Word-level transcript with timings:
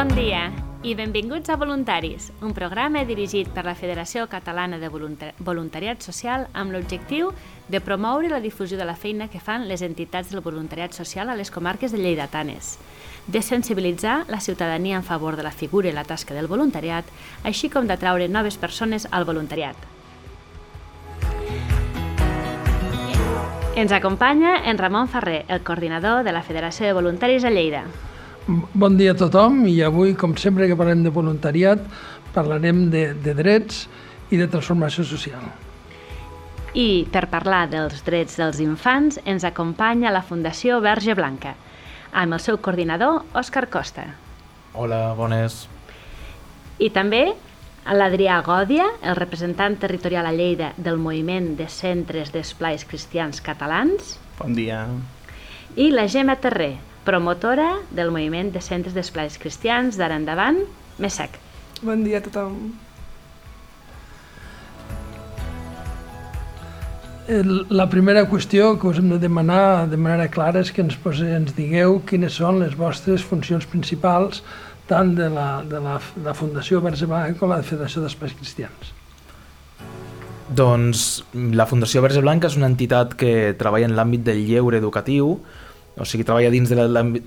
Bon 0.00 0.08
dia 0.16 0.46
i 0.80 0.94
benvinguts 0.96 1.50
a 1.52 1.58
Voluntaris, 1.60 2.30
un 2.40 2.54
programa 2.56 3.02
dirigit 3.04 3.50
per 3.52 3.66
la 3.66 3.74
Federació 3.76 4.22
Catalana 4.32 4.78
de 4.80 4.88
Voluntariat 4.88 6.00
Social 6.00 6.46
amb 6.56 6.72
l'objectiu 6.72 7.34
de 7.68 7.82
promoure 7.84 8.30
la 8.32 8.40
difusió 8.40 8.78
de 8.80 8.86
la 8.88 8.96
feina 8.96 9.28
que 9.28 9.44
fan 9.44 9.68
les 9.68 9.84
entitats 9.84 10.32
del 10.32 10.40
voluntariat 10.40 10.96
social 10.96 11.28
a 11.28 11.36
les 11.36 11.52
comarques 11.52 11.92
de 11.92 12.00
Lleidatanes, 12.00 12.78
de 13.26 13.42
sensibilitzar 13.42 14.24
la 14.32 14.40
ciutadania 14.40 14.96
en 14.96 15.04
favor 15.04 15.36
de 15.36 15.44
la 15.44 15.52
figura 15.52 15.90
i 15.90 15.92
la 15.92 16.08
tasca 16.08 16.32
del 16.32 16.48
voluntariat, 16.48 17.04
així 17.44 17.68
com 17.68 17.84
d'atraure 17.84 18.32
noves 18.32 18.56
persones 18.56 19.04
al 19.10 19.28
voluntariat. 19.28 19.76
Ens 23.76 23.92
acompanya 23.92 24.62
en 24.64 24.78
Ramon 24.78 25.12
Ferrer, 25.12 25.44
el 25.48 25.60
coordinador 25.60 26.24
de 26.24 26.32
la 26.32 26.40
Federació 26.40 26.86
de 26.86 26.96
Voluntaris 26.96 27.44
a 27.44 27.52
Lleida. 27.52 27.84
Bon 28.48 28.96
dia 28.96 29.12
a 29.12 29.18
tothom 29.18 29.66
i 29.68 29.76
avui, 29.84 30.14
com 30.16 30.32
sempre 30.36 30.68
que 30.68 30.76
parlem 30.78 31.02
de 31.04 31.12
voluntariat, 31.12 31.82
parlarem 32.34 32.88
de, 32.90 33.10
de 33.14 33.34
drets 33.36 33.84
i 34.30 34.38
de 34.40 34.46
transformació 34.48 35.04
social. 35.04 35.44
I 36.74 37.04
per 37.10 37.26
parlar 37.30 37.66
dels 37.70 38.04
drets 38.06 38.38
dels 38.38 38.60
infants 38.62 39.18
ens 39.28 39.44
acompanya 39.44 40.12
la 40.14 40.22
Fundació 40.22 40.78
Verge 40.80 41.16
Blanca, 41.18 41.56
amb 42.12 42.34
el 42.34 42.42
seu 42.42 42.58
coordinador, 42.62 43.24
Òscar 43.34 43.66
Costa. 43.70 44.06
Hola, 44.74 45.10
bones. 45.18 45.64
I 46.78 46.88
també 46.94 47.24
l'Adrià 47.90 48.38
Gòdia, 48.46 48.86
el 49.02 49.18
representant 49.18 49.76
territorial 49.82 50.28
a 50.30 50.32
Lleida 50.32 50.72
del 50.78 50.96
moviment 50.96 51.56
de 51.58 51.66
centres 51.68 52.30
d'esplais 52.32 52.86
cristians 52.86 53.42
catalans. 53.42 54.16
Bon 54.38 54.54
dia. 54.54 54.86
I 55.76 55.90
la 55.94 56.06
Gemma 56.10 56.38
Terrer, 56.38 56.78
promotora 57.04 57.78
del 57.90 58.12
moviment 58.12 58.52
de 58.52 58.62
centres 58.64 58.94
d'esplais 58.96 59.38
cristians 59.40 59.98
d'ara 59.98 60.18
endavant, 60.20 60.60
MESEC. 61.00 61.38
Bon 61.82 62.04
dia 62.04 62.20
a 62.20 62.24
tothom. 62.24 62.56
La 67.70 67.86
primera 67.86 68.24
qüestió 68.26 68.72
que 68.80 68.88
us 68.90 68.98
hem 68.98 69.12
de 69.12 69.20
demanar 69.22 69.86
de 69.88 69.96
manera 69.96 70.26
clara 70.28 70.64
és 70.64 70.72
que 70.74 70.82
ens, 70.82 70.96
pose, 70.98 71.28
ens 71.30 71.54
digueu 71.54 72.00
quines 72.08 72.40
són 72.40 72.58
les 72.58 72.74
vostres 72.76 73.22
funcions 73.22 73.68
principals 73.70 74.42
tant 74.90 75.14
de 75.14 75.28
la, 75.30 75.62
de 75.62 75.78
la, 75.78 76.00
de 76.16 76.24
la 76.26 76.34
Fundació 76.34 76.80
Verge 76.82 77.06
Blanca 77.06 77.38
com 77.38 77.52
la 77.52 77.62
Federació 77.62 78.02
d'Espais 78.02 78.34
Cristians. 78.34 78.90
Doncs 80.50 81.22
la 81.54 81.68
Fundació 81.70 82.02
Verge 82.02 82.22
Blanca 82.24 82.50
és 82.50 82.58
una 82.58 82.66
entitat 82.66 83.14
que 83.14 83.54
treballa 83.58 83.86
en 83.86 83.94
l'àmbit 83.94 84.24
del 84.26 84.42
lleure 84.48 84.80
educatiu, 84.82 85.36
o 85.96 86.06
sigui, 86.06 86.24
treballa 86.24 86.52
dins 86.52 86.70
de 86.70 86.76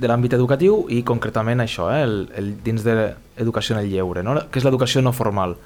l'àmbit 0.07 0.35
educatiu 0.37 0.85
i 0.89 1.01
concretament 1.03 1.63
això, 1.63 1.89
eh, 1.93 2.03
el, 2.05 2.15
el, 2.39 2.53
dins 2.63 2.85
de 2.85 2.95
l'educació 2.95 3.75
en 3.75 3.83
el 3.83 3.91
lleure, 3.91 4.23
no? 4.23 4.37
que 4.49 4.61
és 4.61 4.67
l'educació 4.67 5.03
no 5.03 5.13
formal. 5.13 5.57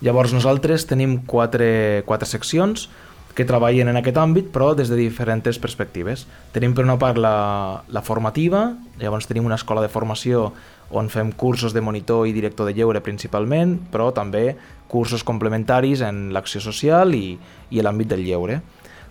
Llavors 0.00 0.32
nosaltres 0.32 0.86
tenim 0.88 1.20
quatre, 1.28 2.02
quatre 2.08 2.28
seccions 2.28 2.88
que 3.36 3.46
treballen 3.46 3.88
en 3.92 3.98
aquest 4.00 4.18
àmbit 4.18 4.48
però 4.52 4.72
des 4.74 4.90
de 4.90 4.98
diferents 4.98 5.60
perspectives. 5.62 6.26
Tenim 6.52 6.74
per 6.74 6.84
una 6.84 6.98
part 6.98 7.20
la, 7.20 7.84
la 7.88 8.02
formativa, 8.02 8.70
llavors 9.00 9.28
tenim 9.30 9.46
una 9.46 9.60
escola 9.60 9.84
de 9.84 9.92
formació 9.92 10.50
on 10.90 11.08
fem 11.08 11.30
cursos 11.30 11.72
de 11.72 11.80
monitor 11.80 12.26
i 12.26 12.34
director 12.34 12.66
de 12.66 12.74
lleure 12.74 13.00
principalment, 13.04 13.76
però 13.92 14.10
també 14.12 14.56
cursos 14.90 15.22
complementaris 15.22 16.02
en 16.02 16.32
l'acció 16.34 16.60
social 16.60 17.14
i, 17.14 17.38
i 17.70 17.84
l'àmbit 17.84 18.10
del 18.10 18.24
lleure. 18.26 18.58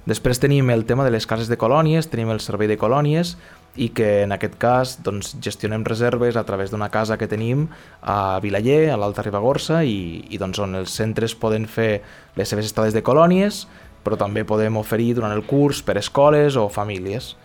Després 0.08 0.39
tenim 0.39 0.69
el 0.72 0.86
tema 0.86 1.03
de 1.03 1.11
les 1.11 1.28
cases 1.28 1.50
de 1.50 1.58
colònies, 1.59 2.08
tenim 2.08 2.31
el 2.31 2.39
servei 2.39 2.69
de 2.72 2.78
colònies 2.80 3.36
i 3.75 3.89
que 3.95 4.23
en 4.23 4.33
aquest 4.33 4.56
cas 4.59 4.95
doncs, 5.06 5.36
gestionem 5.44 5.83
reserves 5.86 6.38
a 6.39 6.44
través 6.47 6.72
d'una 6.72 6.89
casa 6.89 7.17
que 7.17 7.28
tenim 7.28 7.68
a 8.01 8.40
Vilaller, 8.44 8.90
a 8.90 8.97
l'Alta 8.97 9.23
Ribagorça, 9.23 9.84
i, 9.84 10.25
i 10.29 10.40
doncs, 10.41 10.59
on 10.63 10.79
els 10.79 10.96
centres 10.96 11.35
poden 11.35 11.68
fer 11.68 12.01
les 12.35 12.50
seves 12.50 12.68
estades 12.72 12.96
de 12.96 13.03
colònies, 13.06 13.68
però 14.03 14.18
també 14.18 14.46
podem 14.47 14.79
oferir 14.79 15.13
durant 15.18 15.35
el 15.35 15.46
curs 15.46 15.84
per 15.85 16.00
escoles 16.00 16.57
o 16.57 16.69
famílies. 16.72 17.35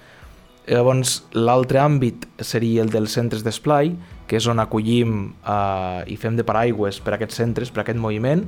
Llavors, 0.65 1.19
l'altre 1.37 1.83
àmbit 1.83 2.25
seria 2.41 2.84
el 2.87 2.93
dels 2.93 3.12
centres 3.12 3.43
d'esplai, 3.45 3.93
que 4.27 4.39
és 4.39 4.47
on 4.49 4.62
acollim 4.62 5.34
eh, 5.45 6.05
i 6.09 6.17
fem 6.17 6.39
de 6.39 6.47
paraigües 6.47 7.03
per 7.05 7.12
a 7.12 7.19
aquests 7.19 7.43
centres, 7.43 7.71
per 7.71 7.83
a 7.83 7.84
aquest 7.84 8.01
moviment, 8.01 8.47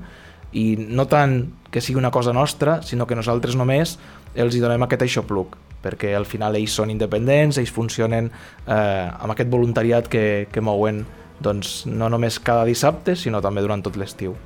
i 0.52 0.76
no 0.78 1.06
tant 1.10 1.40
que 1.70 1.82
sigui 1.82 1.98
una 1.98 2.10
cosa 2.10 2.32
nostra, 2.32 2.80
sinó 2.82 3.06
que 3.06 3.18
nosaltres 3.18 3.56
només 3.58 3.96
els 4.36 4.54
hi 4.54 4.62
donem 4.62 4.82
aquest 4.86 5.06
aixopluc, 5.06 5.56
perquè 5.82 6.14
al 6.16 6.26
final 6.28 6.56
ells 6.56 6.76
són 6.78 6.92
independents, 6.92 7.58
ells 7.58 7.72
funcionen 7.72 8.30
eh, 8.30 8.74
amb 8.74 9.32
aquest 9.34 9.50
voluntariat 9.52 10.08
que, 10.08 10.46
que 10.52 10.64
mouen 10.64 11.04
doncs, 11.42 11.84
no 11.86 12.08
només 12.08 12.38
cada 12.40 12.64
dissabte, 12.64 13.16
sinó 13.16 13.42
també 13.44 13.64
durant 13.64 13.82
tot 13.84 13.98
l'estiu. 14.00 14.36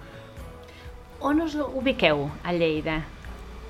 On 1.20 1.40
us 1.44 1.54
ubiqueu 1.54 2.28
a 2.42 2.52
Lleida? 2.56 3.02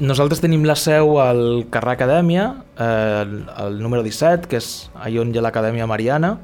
Nosaltres 0.00 0.40
tenim 0.40 0.62
la 0.64 0.78
seu 0.80 1.18
al 1.20 1.66
carrer 1.68 1.98
Acadèmia, 1.98 2.46
eh, 2.80 3.24
el 3.66 3.80
número 3.82 4.04
17, 4.06 4.48
que 4.48 4.56
és 4.56 4.88
allà 4.94 5.20
on 5.20 5.34
hi 5.34 5.40
ha 5.40 5.44
l'Acadèmia 5.44 5.88
Mariana, 5.90 6.38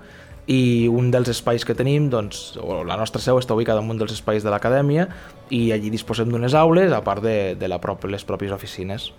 i 0.46 0.86
un 0.86 1.10
dels 1.10 1.28
espais 1.32 1.64
que 1.66 1.74
tenim, 1.74 2.08
doncs, 2.10 2.54
la 2.56 2.96
nostra 2.98 3.22
seu 3.22 3.38
està 3.40 3.54
ubicada 3.56 3.82
en 3.82 3.90
un 3.90 3.98
dels 3.98 4.14
espais 4.14 4.46
de 4.46 4.52
l'acadèmia 4.52 5.08
i 5.50 5.72
allí 5.74 5.90
disposem 5.90 6.30
d'unes 6.30 6.54
aules 6.54 6.94
a 6.94 7.02
part 7.02 7.24
de, 7.24 7.54
de 7.58 7.70
la 7.70 7.80
prop, 7.82 8.06
les 8.06 8.24
pròpies 8.26 8.54
oficines. 8.54 9.10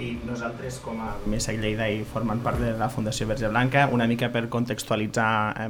I 0.00 0.14
nosaltres, 0.24 0.78
com 0.80 1.00
a 1.04 1.12
Mesa 1.28 1.52
Lleida 1.52 1.88
i 1.90 2.00
formant 2.08 2.40
part 2.42 2.60
de 2.62 2.72
la 2.78 2.88
Fundació 2.90 3.26
Verge 3.28 3.50
Blanca, 3.50 3.84
una 3.92 4.06
mica 4.08 4.30
per 4.32 4.46
contextualitzar 4.52 5.32
eh, 5.64 5.66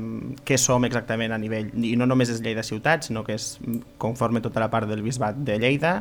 què 0.46 0.58
som 0.60 0.86
exactament 0.86 1.34
a 1.34 1.40
nivell, 1.42 1.72
i 1.74 1.94
no 1.98 2.06
només 2.06 2.30
és 2.32 2.42
Lleida 2.44 2.62
ciutat, 2.66 3.08
sinó 3.08 3.24
que 3.26 3.34
és 3.38 3.56
conforme 4.02 4.42
tota 4.44 4.62
la 4.62 4.70
part 4.72 4.88
del 4.90 5.02
Bisbat 5.02 5.42
de 5.42 5.58
Lleida. 5.58 5.94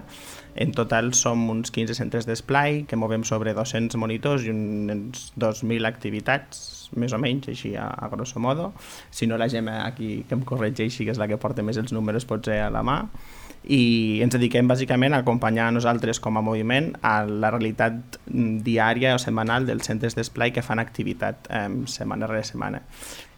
En 0.56 0.74
total 0.76 1.14
som 1.18 1.48
uns 1.50 1.72
15 1.72 1.96
centres 1.98 2.28
d'esplai 2.28 2.84
que 2.88 3.00
movem 3.00 3.24
sobre 3.28 3.56
200 3.58 3.98
monitors 3.98 4.46
i 4.46 4.54
uns 4.54 5.32
2.000 5.40 5.88
activitats, 5.88 6.90
més 6.96 7.16
o 7.16 7.20
menys, 7.22 7.50
així 7.52 7.74
a, 7.80 7.88
a 7.88 8.12
grosso 8.12 8.40
modo. 8.44 8.74
Si 9.10 9.28
no, 9.28 9.40
la 9.40 9.50
Gemma 9.50 9.86
aquí 9.88 10.26
que 10.28 10.36
em 10.38 10.44
corregeixi, 10.46 11.08
que 11.08 11.16
és 11.16 11.22
la 11.22 11.30
que 11.32 11.40
porta 11.42 11.64
més 11.64 11.80
els 11.82 11.96
números, 11.96 12.28
potser 12.28 12.62
a 12.66 12.74
la 12.74 12.84
mà 12.86 13.00
i 13.64 14.22
ens 14.26 14.34
dediquem 14.34 14.70
bàsicament 14.70 15.14
a 15.14 15.22
acompanyar 15.22 15.68
a 15.70 15.74
nosaltres 15.76 16.20
com 16.20 16.38
a 16.38 16.42
moviment 16.42 16.92
a 17.06 17.22
la 17.26 17.52
realitat 17.54 18.18
diària 18.26 19.14
o 19.14 19.20
setmanal 19.22 19.68
dels 19.70 19.86
centres 19.86 20.18
d'esplai 20.18 20.54
que 20.56 20.64
fan 20.66 20.82
activitat 20.82 21.50
eh, 21.50 21.68
setmana 21.86 22.30
rere 22.32 22.44
setmana. 22.48 22.82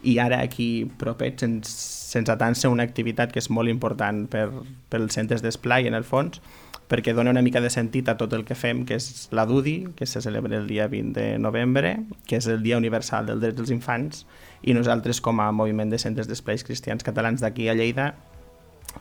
I 0.03 0.17
ara 0.23 0.39
aquí 0.43 0.85
propets 0.99 1.43
sense, 1.43 1.71
sense 2.13 2.31
atança 2.31 2.71
una 2.71 2.83
activitat 2.87 3.33
que 3.33 3.43
és 3.43 3.49
molt 3.49 3.71
important 3.71 4.25
per, 4.31 4.47
per 4.89 5.03
centres 5.11 5.43
d'esplai 5.43 5.87
en 5.91 5.99
el 5.99 6.07
fons 6.07 6.39
perquè 6.87 7.13
dona 7.15 7.31
una 7.31 7.41
mica 7.41 7.61
de 7.63 7.71
sentit 7.73 8.09
a 8.11 8.17
tot 8.19 8.33
el 8.35 8.43
que 8.45 8.55
fem, 8.59 8.83
que 8.85 8.99
és 8.99 9.29
la 9.33 9.47
DUDI, 9.49 9.95
que 9.97 10.05
se 10.05 10.21
celebra 10.21 10.59
el 10.59 10.67
dia 10.67 10.85
20 10.91 11.15
de 11.15 11.39
novembre, 11.39 11.95
que 12.27 12.37
és 12.37 12.47
el 12.51 12.61
Dia 12.61 12.77
Universal 12.77 13.25
dels 13.25 13.41
Drets 13.41 13.57
dels 13.57 13.71
Infants, 13.73 14.27
i 14.61 14.75
nosaltres 14.77 15.21
com 15.23 15.39
a 15.41 15.49
moviment 15.55 15.89
de 15.89 15.97
centres 15.97 16.29
d'esplais 16.29 16.61
cristians 16.63 17.03
catalans 17.03 17.41
d'aquí 17.41 17.65
a 17.71 17.73
Lleida 17.73 18.11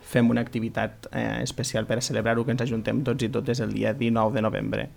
fem 0.00 0.30
una 0.30 0.40
activitat 0.40 1.08
eh, 1.12 1.40
especial 1.42 1.86
per 1.86 2.02
celebrar-ho 2.02 2.44
que 2.44 2.54
ens 2.56 2.64
ajuntem 2.64 3.02
tots 3.04 3.24
i 3.24 3.30
totes 3.32 3.60
el 3.60 3.72
dia 3.72 3.94
19 3.94 4.36
de 4.36 4.44
novembre 4.44 4.88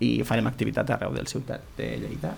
i 0.00 0.20
farem 0.28 0.46
activitat 0.46 0.90
arreu 0.92 1.14
del 1.16 1.26
ciutat 1.30 1.64
de 1.78 1.96
Lleida. 2.02 2.34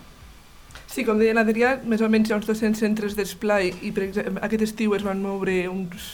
Sí, 0.88 1.02
com 1.04 1.18
deia 1.20 1.34
l'Adrià, 1.36 1.74
més 1.84 2.00
o 2.00 2.06
menys 2.08 2.30
hi 2.30 2.32
ha 2.32 2.38
uns 2.38 2.46
200 2.48 2.80
centres 2.80 3.12
d'esplai 3.16 3.68
i 3.84 3.90
per 3.92 4.06
exemple, 4.06 4.40
aquest 4.46 4.62
estiu 4.64 4.94
es 4.96 5.02
van 5.04 5.20
moure 5.20 5.56
uns 5.68 6.06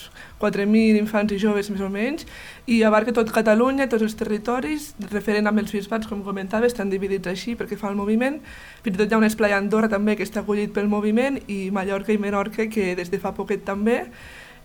4.000 0.42 0.98
infants 0.98 1.30
i 1.30 1.38
joves 1.38 1.70
més 1.70 1.84
o 1.84 1.90
menys 1.94 2.26
i 2.66 2.80
abarca 2.82 3.14
tot 3.14 3.30
Catalunya, 3.30 3.86
tots 3.92 4.02
els 4.02 4.16
territoris, 4.18 4.88
referent 5.12 5.46
amb 5.46 5.62
els 5.62 5.70
bisbats, 5.76 6.10
com 6.10 6.24
comentava, 6.26 6.66
estan 6.66 6.90
dividits 6.90 7.30
així 7.30 7.54
perquè 7.54 7.78
fa 7.78 7.92
el 7.92 8.00
moviment. 8.00 8.40
Fins 8.82 8.98
i 8.98 9.04
tot 9.04 9.12
hi 9.12 9.14
ha 9.14 9.22
un 9.22 9.28
esplai 9.28 9.54
a 9.54 9.60
Andorra 9.62 9.92
també 9.92 10.18
que 10.18 10.26
està 10.26 10.42
acollit 10.42 10.74
pel 10.74 10.90
moviment 10.90 11.38
i 11.46 11.68
Mallorca 11.70 12.10
i 12.10 12.18
Menorca 12.18 12.66
que 12.66 12.96
des 12.98 13.14
de 13.14 13.22
fa 13.22 13.30
poquet 13.36 13.62
també 13.62 14.00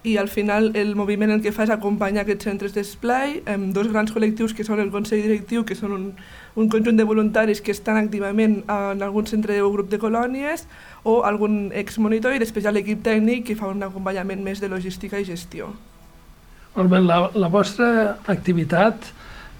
i 0.03 0.15
al 0.17 0.29
final 0.29 0.71
el 0.75 0.95
moviment 0.95 1.31
el 1.33 1.41
que 1.43 1.51
fa 1.51 1.65
és 1.65 1.73
acompanyar 1.73 2.23
aquests 2.23 2.47
centres 2.47 2.75
d'esplai 2.75 3.41
amb 3.51 3.73
dos 3.75 3.89
grans 3.91 4.13
col·lectius 4.15 4.53
que 4.55 4.63
són 4.63 4.79
el 4.79 4.93
Consell 4.93 5.25
Directiu, 5.25 5.65
que 5.67 5.75
són 5.75 5.95
un, 5.95 6.05
un 6.55 6.69
conjunt 6.71 6.95
de 6.95 7.07
voluntaris 7.07 7.59
que 7.59 7.75
estan 7.75 7.99
activament 7.99 8.61
en 8.63 9.03
algun 9.03 9.27
centre 9.27 9.59
o 9.61 9.71
grup 9.73 9.91
de 9.91 9.99
colònies 9.99 10.65
o 11.03 11.19
algun 11.27 11.73
exmonitor 11.75 12.35
i 12.35 12.39
després 12.39 12.63
hi 12.63 12.71
ha 12.71 12.75
l'equip 12.75 13.03
tècnic 13.03 13.49
que 13.51 13.59
fa 13.59 13.67
un 13.67 13.83
acompanyament 13.83 14.43
més 14.43 14.63
de 14.63 14.71
logística 14.71 15.19
i 15.19 15.27
gestió. 15.27 15.73
Molt 16.77 16.91
bé, 16.93 17.03
la, 17.03 17.25
la 17.35 17.51
vostra 17.51 18.19
activitat 18.31 19.11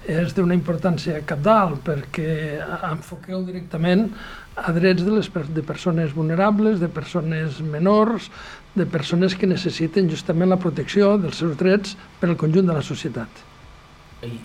és 0.08 0.32
d'una 0.32 0.56
importància 0.56 1.18
capdalt 1.28 1.82
perquè 1.84 2.60
enfoqueu 2.88 3.42
directament 3.44 4.08
a 4.56 4.72
drets 4.72 5.04
de, 5.04 5.12
les, 5.12 5.28
de 5.28 5.62
persones 5.62 6.14
vulnerables, 6.16 6.80
de 6.80 6.88
persones 6.88 7.60
menors, 7.60 8.30
de 8.74 8.86
persones 8.86 9.34
que 9.34 9.48
necessiten 9.50 10.10
justament 10.10 10.50
la 10.50 10.58
protecció 10.60 11.16
dels 11.18 11.40
seus 11.42 11.56
drets 11.58 11.96
per 12.20 12.30
al 12.30 12.38
conjunt 12.40 12.68
de 12.70 12.76
la 12.76 12.84
societat. 12.86 13.46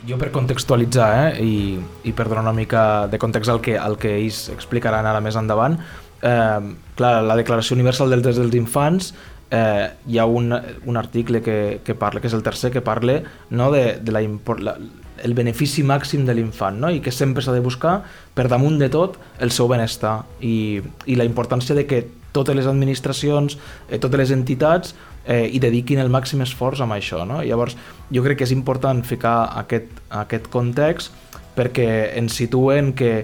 Jo 0.07 0.15
per 0.17 0.31
contextualitzar 0.31 1.09
eh, 1.35 1.43
i, 1.43 1.55
i 2.07 2.13
per 2.15 2.29
donar 2.29 2.45
una 2.45 2.55
mica 2.55 3.07
de 3.11 3.19
context 3.19 3.51
al 3.51 3.59
que, 3.61 3.75
al 3.77 3.97
que 3.99 4.13
ells 4.15 4.45
explicaran 4.53 5.05
ara 5.05 5.21
més 5.21 5.35
endavant, 5.35 5.75
eh, 6.23 6.75
clar, 6.95 7.15
la 7.27 7.37
Declaració 7.37 7.75
Universal 7.75 8.13
dels 8.13 8.23
Drets 8.23 8.39
dels 8.39 8.55
Infants 8.55 9.11
eh, 9.51 9.89
hi 10.07 10.17
ha 10.17 10.25
un, 10.25 10.55
un 10.85 10.97
article 10.97 11.41
que, 11.43 11.81
que 11.83 11.95
parla, 11.95 12.21
que 12.21 12.31
és 12.31 12.37
el 12.37 12.43
tercer, 12.43 12.71
que 12.71 12.81
parla 12.81 13.19
no, 13.49 13.69
de, 13.73 13.99
de 14.01 14.15
la, 14.15 14.23
la, 14.63 14.77
el 15.23 15.33
benefici 15.33 15.83
màxim 15.83 16.25
de 16.25 16.35
l'infant 16.35 16.77
no? 16.81 16.89
i 16.91 16.99
que 16.99 17.11
sempre 17.11 17.43
s'ha 17.43 17.53
de 17.55 17.63
buscar 17.63 18.01
per 18.35 18.47
damunt 18.51 18.79
de 18.81 18.89
tot 18.91 19.17
el 19.39 19.51
seu 19.55 19.69
benestar 19.71 20.23
i, 20.41 20.81
i 21.05 21.15
la 21.15 21.27
importància 21.27 21.75
de 21.77 21.85
que 21.87 22.03
totes 22.35 22.55
les 22.55 22.67
administracions, 22.67 23.57
eh, 23.89 23.99
totes 23.99 24.19
les 24.19 24.35
entitats 24.35 24.95
eh, 25.25 25.47
hi 25.47 25.59
dediquin 25.63 26.01
el 26.03 26.11
màxim 26.11 26.43
esforç 26.43 26.83
amb 26.83 26.97
això. 26.97 27.23
No? 27.27 27.39
Llavors, 27.43 27.77
jo 28.11 28.23
crec 28.25 28.41
que 28.41 28.47
és 28.47 28.53
important 28.55 29.01
ficar 29.07 29.37
aquest, 29.63 29.91
aquest 30.23 30.51
context 30.53 31.15
perquè 31.55 31.89
ens 32.19 32.35
situen 32.35 32.91
que 32.97 33.23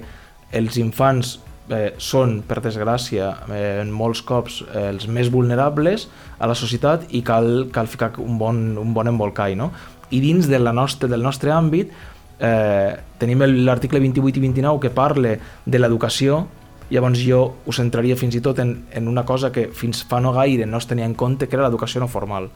els 0.56 0.78
infants 0.80 1.38
eh, 1.72 1.92
són, 2.00 2.40
per 2.48 2.62
desgràcia, 2.64 3.32
eh, 3.52 3.84
molts 3.88 4.24
cops 4.28 4.62
eh, 4.68 4.90
els 4.92 5.08
més 5.08 5.32
vulnerables 5.32 6.08
a 6.40 6.50
la 6.50 6.56
societat 6.58 7.10
i 7.12 7.24
cal, 7.28 7.68
cal 7.76 7.92
ficar 7.92 8.14
un 8.24 8.40
bon, 8.40 8.62
un 8.80 8.96
bon 8.96 9.12
embolcall. 9.12 9.58
No? 9.60 9.72
I 10.12 10.19
dins 10.19 10.48
de 10.52 10.60
la 10.60 10.74
nostra, 10.75 11.10
del 11.10 11.24
nostre 11.24 11.52
àmbit 11.56 11.92
eh, 12.42 12.98
tenim 13.22 13.44
l'article 13.66 14.02
28 14.04 14.40
i 14.40 14.44
29 14.48 14.81
que 14.84 14.92
parla 14.94 15.38
de 15.66 15.80
l'educació, 15.80 16.44
llavors 16.92 17.22
jo 17.24 17.42
ho 17.66 17.74
centraria 17.75 18.18
fins 18.19 18.36
i 18.36 18.44
tot 18.44 18.60
en, 18.60 18.75
en 18.92 19.08
una 19.08 19.24
cosa 19.25 19.52
que 19.52 19.69
fins 19.72 20.04
fa 20.08 20.19
no 20.19 20.34
gaire 20.36 20.68
no 20.68 20.81
es 20.81 20.90
tenia 20.90 21.08
en 21.08 21.16
compte, 21.16 21.48
que 21.48 21.56
era 21.56 21.68
l'educació 21.69 22.04
no 22.04 22.10
formal. 22.12 22.50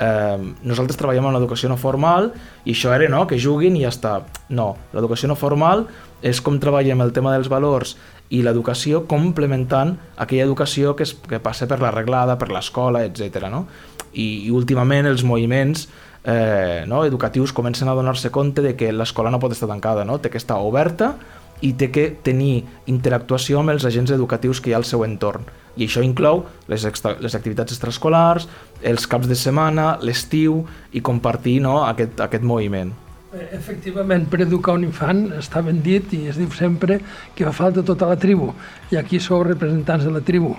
Eh, 0.00 0.38
nosaltres 0.64 0.96
treballem 0.96 1.26
en 1.28 1.36
l'educació 1.36 1.68
no 1.68 1.76
formal 1.76 2.30
i 2.64 2.72
això 2.72 2.92
era 2.96 3.08
no, 3.12 3.26
que 3.28 3.40
juguin 3.40 3.76
i 3.76 3.84
ja 3.84 3.92
està. 3.92 4.14
No, 4.48 4.72
l'educació 4.96 5.28
no 5.28 5.36
formal 5.36 5.86
és 6.24 6.40
com 6.44 6.58
treballem 6.60 7.00
el 7.04 7.12
tema 7.16 7.34
dels 7.36 7.48
valors 7.52 7.96
i 8.30 8.42
l'educació 8.46 9.04
complementant 9.10 9.96
aquella 10.16 10.46
educació 10.46 10.94
que, 10.96 11.04
es, 11.04 11.14
que 11.14 11.40
passa 11.42 11.68
per 11.68 11.80
la 11.82 11.90
reglada, 11.94 12.38
per 12.38 12.50
l'escola, 12.52 13.02
etc. 13.04 13.48
No? 13.52 13.66
I, 14.12 14.46
I 14.46 14.50
últimament 14.54 15.08
els 15.10 15.24
moviments 15.26 15.88
eh, 16.24 16.84
no, 16.86 17.04
educatius 17.04 17.52
comencen 17.52 17.88
a 17.88 17.94
donar-se 17.94 18.30
compte 18.30 18.62
de 18.62 18.76
que 18.76 18.92
l'escola 18.92 19.30
no 19.30 19.40
pot 19.40 19.52
estar 19.52 19.68
tancada, 19.68 20.04
no? 20.04 20.18
té 20.18 20.30
que 20.30 20.40
estar 20.40 20.60
oberta 20.60 21.14
i 21.60 21.74
té 21.76 21.90
que 21.92 22.06
tenir 22.24 22.64
interactuació 22.88 23.60
amb 23.60 23.74
els 23.74 23.84
agents 23.84 24.12
educatius 24.14 24.60
que 24.60 24.70
hi 24.70 24.74
ha 24.74 24.80
al 24.80 24.88
seu 24.88 25.04
entorn. 25.04 25.44
I 25.76 25.86
això 25.86 26.02
inclou 26.04 26.46
les, 26.68 26.84
extra, 26.88 27.14
les 27.20 27.36
activitats 27.36 27.76
extraescolars, 27.76 28.48
els 28.82 29.06
caps 29.06 29.28
de 29.28 29.36
setmana, 29.36 29.92
l'estiu 30.02 30.64
i 30.92 31.04
compartir 31.04 31.60
no, 31.64 31.82
aquest, 31.84 32.20
aquest 32.20 32.44
moviment. 32.44 32.92
Eh, 33.30 33.46
efectivament, 33.54 34.24
per 34.26 34.40
educar 34.42 34.74
un 34.74 34.88
infant 34.88 35.28
està 35.38 35.62
ben 35.62 35.78
dit 35.84 36.16
i 36.16 36.24
es 36.32 36.40
diu 36.40 36.50
sempre 36.56 36.98
que 37.36 37.46
fa 37.46 37.52
falta 37.60 37.84
tota 37.86 38.08
la 38.10 38.18
tribu 38.18 38.50
i 38.90 38.98
aquí 38.98 39.20
sou 39.22 39.44
representants 39.46 40.08
de 40.08 40.16
la 40.16 40.24
tribu. 40.24 40.56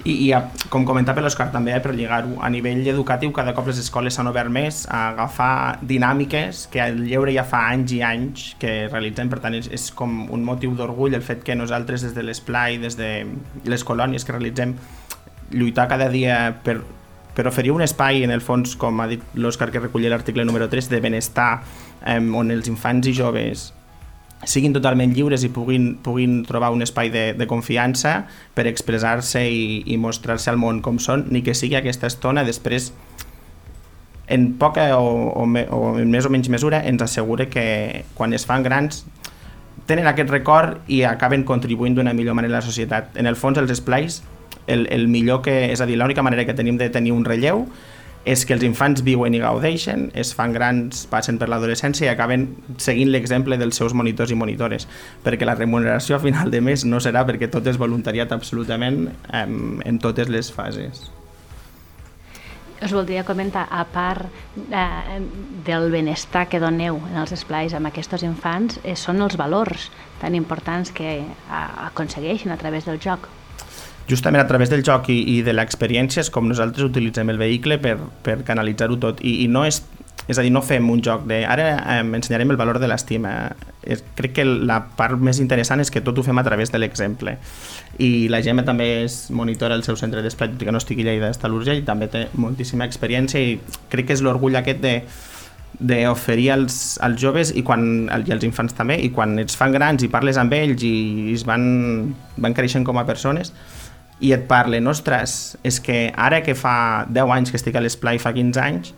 I, 0.00 0.14
i 0.30 0.68
com 0.72 0.86
comentava 0.88 1.20
l'Òscar 1.20 1.50
també, 1.52 1.74
eh, 1.76 1.80
per 1.84 1.92
lligar-ho, 1.92 2.38
a 2.40 2.48
nivell 2.48 2.86
educatiu 2.88 3.32
cada 3.36 3.52
cop 3.56 3.66
les 3.68 3.80
escoles 3.82 4.16
s'han 4.16 4.30
obert 4.30 4.48
més 4.52 4.86
a 4.88 5.10
agafar 5.10 5.80
dinàmiques 5.84 6.62
que 6.72 6.80
el 6.86 7.02
lleure 7.04 7.34
ja 7.34 7.44
fa 7.44 7.66
anys 7.68 7.92
i 7.92 8.00
anys 8.06 8.46
que 8.60 8.88
realitzem, 8.88 9.28
per 9.28 9.42
tant 9.44 9.58
és, 9.58 9.68
és 9.68 9.90
com 9.96 10.22
un 10.32 10.46
motiu 10.46 10.72
d'orgull 10.78 11.18
el 11.18 11.26
fet 11.26 11.44
que 11.44 11.56
nosaltres 11.58 12.06
des 12.06 12.14
de 12.16 12.24
l'esplai, 12.24 12.78
des 12.80 12.96
de 12.96 13.10
les 13.68 13.84
colònies 13.84 14.24
que 14.24 14.32
realitzem, 14.32 14.72
lluitar 15.52 15.86
cada 15.90 16.08
dia 16.08 16.38
per, 16.64 16.78
per 17.36 17.46
oferir 17.50 17.74
un 17.74 17.84
espai, 17.84 18.24
en 18.24 18.32
el 18.32 18.40
fons, 18.40 18.78
com 18.80 19.04
ha 19.04 19.08
dit 19.10 19.36
l'Òscar 19.36 19.68
que 19.68 19.84
recollia 19.84 20.14
l'article 20.14 20.48
número 20.48 20.70
3, 20.72 20.88
de 20.88 21.02
benestar, 21.04 21.50
eh, 22.06 22.16
on 22.16 22.56
els 22.56 22.72
infants 22.72 23.12
i 23.12 23.16
joves 23.20 23.68
siguin 24.48 24.72
totalment 24.72 25.12
lliures 25.14 25.44
i 25.44 25.50
puguin, 25.52 25.94
puguin 26.02 26.40
trobar 26.48 26.70
un 26.72 26.82
espai 26.82 27.10
de, 27.12 27.24
de 27.36 27.46
confiança 27.46 28.24
per 28.56 28.66
expressar-se 28.70 29.44
i, 29.44 29.82
i 29.86 29.98
mostrar-se 30.00 30.50
al 30.50 30.60
món 30.60 30.80
com 30.84 30.98
són, 31.02 31.26
ni 31.30 31.44
que 31.44 31.54
sigui 31.54 31.76
aquesta 31.76 32.08
estona 32.08 32.44
després 32.46 32.90
en 34.30 34.52
poca 34.62 34.86
o, 34.96 35.28
o, 35.34 35.44
me, 35.46 35.66
o 35.68 35.98
en 35.98 36.10
més 36.10 36.24
o 36.24 36.30
menys 36.32 36.48
mesura 36.48 36.80
ens 36.86 37.02
assegura 37.02 37.50
que 37.50 38.06
quan 38.14 38.32
es 38.32 38.46
fan 38.46 38.62
grans 38.62 39.04
tenen 39.90 40.06
aquest 40.06 40.30
record 40.30 40.86
i 40.88 41.02
acaben 41.04 41.44
contribuint 41.44 41.98
d'una 41.98 42.14
millor 42.14 42.36
manera 42.38 42.54
a 42.54 42.60
la 42.60 42.66
societat. 42.66 43.16
En 43.18 43.26
el 43.26 43.34
fons, 43.34 43.58
els 43.58 43.72
esplais, 43.74 44.20
el, 44.70 44.86
el 44.94 45.08
millor 45.10 45.42
que, 45.42 45.56
és 45.72 45.82
a 45.82 45.88
dir, 45.88 45.98
l'única 45.98 46.22
manera 46.22 46.46
que 46.46 46.54
tenim 46.54 46.78
de 46.78 46.86
tenir 46.94 47.10
un 47.12 47.24
relleu 47.26 47.66
és 48.24 48.44
que 48.44 48.52
els 48.52 48.64
infants 48.66 49.00
viuen 49.04 49.34
i 49.34 49.40
gaudeixen, 49.40 50.10
es 50.18 50.34
fan 50.36 50.52
grans, 50.52 51.06
passen 51.10 51.38
per 51.40 51.48
l'adolescència 51.48 52.06
i 52.06 52.12
acaben 52.12 52.50
seguint 52.76 53.12
l'exemple 53.12 53.56
dels 53.60 53.80
seus 53.80 53.94
monitors 53.96 54.32
i 54.32 54.36
monitores, 54.36 54.86
perquè 55.24 55.48
la 55.48 55.56
remuneració 55.56 56.18
a 56.18 56.22
final 56.22 56.52
de 56.52 56.60
mes 56.60 56.84
no 56.84 57.00
serà 57.00 57.24
perquè 57.28 57.48
tot 57.50 57.66
és 57.66 57.80
voluntariat 57.80 58.32
absolutament 58.36 59.08
en, 59.32 59.80
en 59.84 60.02
totes 60.02 60.28
les 60.28 60.52
fases. 60.52 61.08
Us 62.80 62.94
voldria 62.96 63.26
comentar, 63.28 63.66
a 63.68 63.82
part 63.84 64.24
eh, 64.72 65.18
del 65.66 65.90
benestar 65.92 66.46
que 66.48 66.60
doneu 66.60 66.96
en 67.10 67.18
els 67.20 67.32
esplais 67.36 67.74
amb 67.76 67.90
aquests 67.90 68.24
infants, 68.24 68.80
eh, 68.84 68.96
són 68.96 69.20
els 69.20 69.36
valors 69.36 69.90
tan 70.20 70.36
importants 70.36 70.92
que 70.92 71.18
eh, 71.20 71.26
aconsegueixen 71.90 72.52
a 72.52 72.56
través 72.60 72.88
del 72.88 73.00
joc 73.00 73.28
justament 74.10 74.42
a 74.42 74.48
través 74.50 74.72
del 74.72 74.84
joc 74.86 75.08
i, 75.14 75.20
i 75.36 75.40
de 75.46 75.54
l'experiència 75.54 76.24
és 76.24 76.30
com 76.34 76.48
nosaltres 76.50 76.90
utilitzem 76.90 77.30
el 77.30 77.40
vehicle 77.40 77.78
per, 77.82 77.96
per 78.26 78.40
canalitzar-ho 78.46 78.98
tot 79.00 79.22
i, 79.22 79.40
i 79.44 79.48
no 79.48 79.64
és 79.68 79.82
és 80.30 80.38
a 80.38 80.42
dir, 80.44 80.52
no 80.54 80.62
fem 80.62 80.86
un 80.90 81.00
joc 81.02 81.24
de 81.26 81.40
ara 81.48 81.64
eh, 81.78 82.02
ensenyarem 82.04 82.52
el 82.52 82.58
valor 82.60 82.78
de 82.78 82.88
l'estima. 82.90 83.32
Crec 84.18 84.36
que 84.36 84.44
la 84.44 84.78
part 84.96 85.18
més 85.18 85.40
interessant 85.42 85.80
és 85.82 85.90
que 85.90 86.02
tot 86.04 86.18
ho 86.18 86.24
fem 86.26 86.38
a 86.38 86.44
través 86.46 86.70
de 86.70 86.78
l'exemple. 86.78 87.36
I 87.98 88.28
la 88.30 88.42
Gemma 88.44 88.62
també 88.66 88.86
és 89.06 89.24
monitora 89.34 89.74
al 89.74 89.82
seu 89.86 89.98
centre 89.98 90.22
d'esplai, 90.22 90.54
que 90.60 90.70
no 90.70 90.78
estigui 90.78 91.06
Lleida, 91.06 91.32
està 91.32 91.50
l'Urgell, 91.50 91.82
i 91.82 91.88
també 91.88 92.10
té 92.12 92.28
moltíssima 92.38 92.86
experiència 92.86 93.42
i 93.42 93.58
crec 93.90 94.10
que 94.10 94.18
és 94.18 94.24
l'orgull 94.24 94.60
aquest 94.60 94.84
de 94.84 94.94
d'oferir 95.80 96.50
als, 96.52 96.98
als 97.00 97.16
joves 97.22 97.52
i, 97.56 97.62
quan, 97.64 97.82
i 98.26 98.32
als 98.34 98.42
infants 98.44 98.74
també, 98.76 98.98
i 99.00 99.08
quan 99.14 99.38
ets 99.40 99.54
fan 99.56 99.72
grans 99.72 100.02
i 100.04 100.10
parles 100.12 100.36
amb 100.36 100.52
ells 100.52 100.82
i, 100.84 100.90
i 101.30 101.32
es 101.32 101.44
van, 101.48 101.62
van 102.36 102.56
creixent 102.58 102.84
com 102.84 102.98
a 103.00 103.06
persones, 103.08 103.54
i 104.20 104.34
et 104.36 104.44
parlen, 104.48 104.86
ostres, 104.90 105.56
és 105.64 105.80
que 105.80 106.10
ara 106.16 106.42
que 106.44 106.54
fa 106.54 107.06
10 107.08 107.32
anys 107.36 107.50
que 107.52 107.58
estic 107.60 107.76
a 107.76 107.82
l'esplai, 107.84 108.20
fa 108.20 108.34
15 108.36 108.60
anys, 108.60 108.92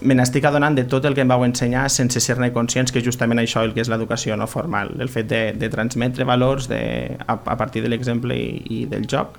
me 0.00 0.14
n'estic 0.14 0.44
adonant 0.46 0.76
de 0.78 0.84
tot 0.86 1.04
el 1.08 1.14
que 1.14 1.24
em 1.24 1.30
vau 1.30 1.42
ensenyar 1.44 1.88
sense 1.90 2.20
ser-ne 2.22 2.52
conscients 2.54 2.92
que 2.94 3.02
justament 3.02 3.42
això 3.42 3.64
el 3.66 3.74
que 3.74 3.82
és 3.82 3.90
l'educació 3.90 4.36
no 4.38 4.46
formal, 4.46 4.94
el 5.02 5.10
fet 5.10 5.26
de, 5.30 5.40
de 5.58 5.70
transmetre 5.72 6.26
valors 6.28 6.68
de, 6.70 6.82
a, 7.18 7.34
a 7.34 7.56
partir 7.58 7.82
de 7.82 7.90
l'exemple 7.90 8.36
i, 8.36 8.62
i 8.78 8.84
del 8.90 9.08
joc 9.10 9.36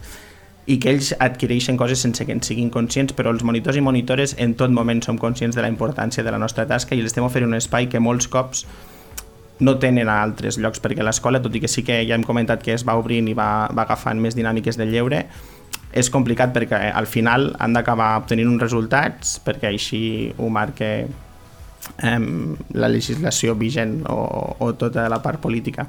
i 0.69 0.77
que 0.77 0.91
ells 0.91 1.13
adquireixen 1.17 1.79
coses 1.79 2.03
sense 2.03 2.25
que 2.27 2.35
en 2.35 2.43
siguin 2.45 2.69
conscients, 2.69 3.15
però 3.17 3.31
els 3.33 3.41
monitors 3.47 3.79
i 3.79 3.81
monitores 3.81 4.35
en 4.37 4.53
tot 4.59 4.69
moment 4.69 5.01
som 5.01 5.17
conscients 5.17 5.55
de 5.57 5.63
la 5.65 5.71
importància 5.71 6.23
de 6.23 6.33
la 6.35 6.37
nostra 6.37 6.67
tasca 6.69 6.93
i 6.93 7.01
els 7.01 7.09
estem 7.09 7.25
oferint 7.25 7.49
un 7.49 7.57
espai 7.57 7.87
que 7.89 8.03
molts 8.03 8.29
cops 8.29 8.67
no 9.59 9.75
tenen 9.79 10.09
a 10.09 10.21
altres 10.23 10.57
llocs, 10.57 10.81
perquè 10.83 11.03
l'escola, 11.03 11.41
tot 11.43 11.55
i 11.55 11.61
que 11.63 11.69
sí 11.71 11.83
que 11.83 12.01
ja 12.07 12.15
hem 12.15 12.23
comentat 12.27 12.63
que 12.63 12.73
es 12.75 12.85
va 12.87 12.97
obrint 12.99 13.27
i 13.27 13.35
va, 13.37 13.67
va 13.75 13.85
agafant 13.87 14.21
més 14.21 14.37
dinàmiques 14.37 14.79
del 14.79 14.93
lleure, 14.93 15.25
és 15.89 16.09
complicat 16.13 16.53
perquè 16.53 16.91
al 16.93 17.07
final 17.09 17.49
han 17.59 17.73
d'acabar 17.73 18.11
obtenint 18.21 18.49
uns 18.51 18.61
resultats 18.61 19.39
perquè 19.41 19.71
així 19.71 20.01
ho 20.37 20.49
marca 20.53 20.89
eh, 21.01 22.19
la 22.77 22.89
legislació 22.93 23.55
vigent 23.57 24.03
o, 24.09 24.19
o 24.59 24.73
tota 24.77 25.07
la 25.09 25.21
part 25.23 25.41
política 25.41 25.87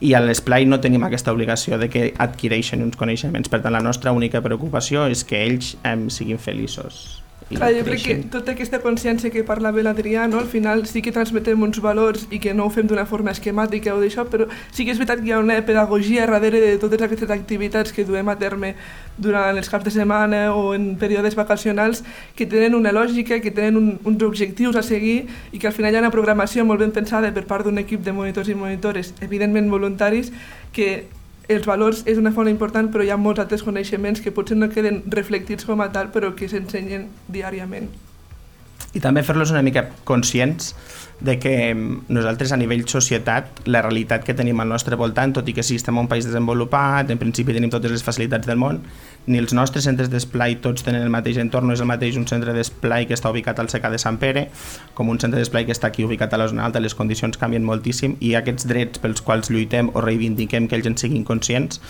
i 0.00 0.12
a 0.12 0.20
l'Esplai 0.20 0.66
no 0.68 0.80
tenim 0.80 1.04
aquesta 1.06 1.32
obligació 1.32 1.78
de 1.80 1.88
que 1.88 2.10
adquireixen 2.20 2.82
uns 2.84 2.98
coneixements. 3.00 3.48
Per 3.48 3.62
tant, 3.64 3.72
la 3.72 3.80
nostra 3.80 4.12
única 4.12 4.42
preocupació 4.44 5.06
és 5.08 5.24
que 5.24 5.40
ells 5.46 5.72
eh, 5.82 5.96
siguin 6.12 6.40
feliços. 6.40 7.22
Clar, 7.46 7.68
jo 7.70 7.84
crec 7.86 8.00
que 8.02 8.14
tota 8.26 8.56
aquesta 8.56 8.80
consciència 8.82 9.30
que 9.30 9.44
parlava 9.46 9.78
l'Adrià, 9.78 10.24
no? 10.26 10.40
al 10.42 10.48
final 10.50 10.80
sí 10.90 10.98
que 10.98 11.12
transmetem 11.14 11.60
uns 11.62 11.78
valors 11.78 12.24
i 12.34 12.40
que 12.42 12.50
no 12.58 12.64
ho 12.66 12.72
fem 12.74 12.88
d'una 12.90 13.04
forma 13.06 13.30
esquemàtica 13.30 13.92
o 13.94 14.00
d'això, 14.02 14.24
però 14.26 14.48
sí 14.74 14.82
que 14.82 14.90
és 14.90 14.98
veritat 14.98 15.22
que 15.22 15.30
hi 15.30 15.34
ha 15.36 15.38
una 15.38 15.60
pedagogia 15.62 16.26
darrere 16.26 16.58
de 16.64 16.72
totes 16.82 17.04
aquestes 17.06 17.30
activitats 17.30 17.94
que 17.94 18.02
duem 18.04 18.26
a 18.26 18.34
terme 18.40 18.72
durant 19.16 19.54
els 19.54 19.70
caps 19.70 19.86
de 19.86 19.92
setmana 19.94 20.40
o 20.58 20.72
en 20.74 20.96
períodes 20.98 21.38
vacacionals 21.38 22.02
que 22.34 22.50
tenen 22.50 22.74
una 22.74 22.90
lògica, 22.90 23.38
que 23.38 23.54
tenen 23.54 23.78
un, 23.78 23.92
uns 24.02 24.26
objectius 24.26 24.74
a 24.74 24.82
seguir 24.82 25.28
i 25.52 25.62
que 25.62 25.70
al 25.70 25.76
final 25.76 25.94
hi 25.94 26.00
ha 26.00 26.02
una 26.02 26.10
programació 26.10 26.66
molt 26.66 26.82
ben 26.82 26.90
pensada 26.90 27.30
per 27.30 27.46
part 27.46 27.62
d'un 27.62 27.78
equip 27.78 28.02
de 28.02 28.10
monitors 28.10 28.50
i 28.50 28.58
monitores, 28.58 29.14
evidentment 29.22 29.70
voluntaris, 29.70 30.34
que 30.74 31.06
els 31.48 31.66
valors 31.66 32.02
és 32.10 32.18
una 32.18 32.32
font 32.34 32.48
important, 32.50 32.88
però 32.90 33.04
hi 33.06 33.12
ha 33.14 33.20
molts 33.20 33.42
altres 33.42 33.62
coneixements 33.62 34.22
que 34.22 34.34
potser 34.34 34.58
no 34.58 34.70
queden 34.72 35.02
reflectits 35.14 35.68
com 35.68 35.80
a 35.80 35.90
tal, 35.94 36.10
però 36.14 36.32
que 36.34 36.48
s'ensenyen 36.50 37.06
diàriament. 37.30 37.90
I 38.94 39.02
també 39.02 39.24
fer-los 39.26 39.50
una 39.54 39.64
mica 39.66 39.88
conscients 40.04 40.74
de 41.20 41.38
que 41.38 41.74
mm, 41.74 42.06
nosaltres 42.08 42.52
a 42.52 42.56
nivell 42.60 42.84
societat, 42.88 43.62
la 43.64 43.80
realitat 43.82 44.24
que 44.24 44.34
tenim 44.36 44.60
al 44.60 44.68
nostre 44.68 44.96
voltant, 45.00 45.32
tot 45.32 45.48
i 45.48 45.54
que 45.56 45.64
sí, 45.64 45.78
estem 45.80 45.96
en 45.96 46.04
un 46.04 46.08
país 46.08 46.26
desenvolupat, 46.28 47.10
en 47.10 47.18
principi 47.18 47.56
tenim 47.56 47.72
totes 47.72 47.94
les 47.94 48.04
facilitats 48.04 48.46
del 48.46 48.60
món, 48.60 48.82
ni 49.26 49.40
els 49.40 49.54
nostres 49.56 49.86
centres 49.88 50.10
d'esplai 50.12 50.58
tots 50.62 50.84
tenen 50.86 51.02
el 51.02 51.10
mateix 51.10 51.40
entorn, 51.40 51.66
no 51.66 51.74
és 51.74 51.82
el 51.82 51.88
mateix 51.88 52.18
un 52.20 52.26
centre 52.28 52.52
d'esplai 52.54 53.08
que 53.08 53.16
està 53.16 53.32
ubicat 53.32 53.58
al 53.58 53.70
Secà 53.72 53.90
de 53.90 53.98
Sant 53.98 54.20
Pere 54.22 54.46
com 54.94 55.08
un 55.10 55.18
centre 55.22 55.40
d'esplai 55.40 55.66
que 55.66 55.74
està 55.74 55.88
aquí 55.88 56.04
ubicat 56.04 56.34
a 56.34 56.40
la 56.40 56.50
zona 56.52 56.66
alta, 56.68 56.82
les 56.84 56.94
condicions 56.94 57.40
canvien 57.40 57.64
moltíssim 57.64 58.18
i 58.20 58.36
aquests 58.38 58.68
drets 58.68 59.02
pels 59.02 59.24
quals 59.24 59.50
lluitem 59.50 59.90
o 59.94 60.04
reivindiquem 60.04 60.68
que 60.68 60.78
ells 60.78 60.92
en 60.92 61.00
siguin 61.00 61.24
conscients 61.24 61.80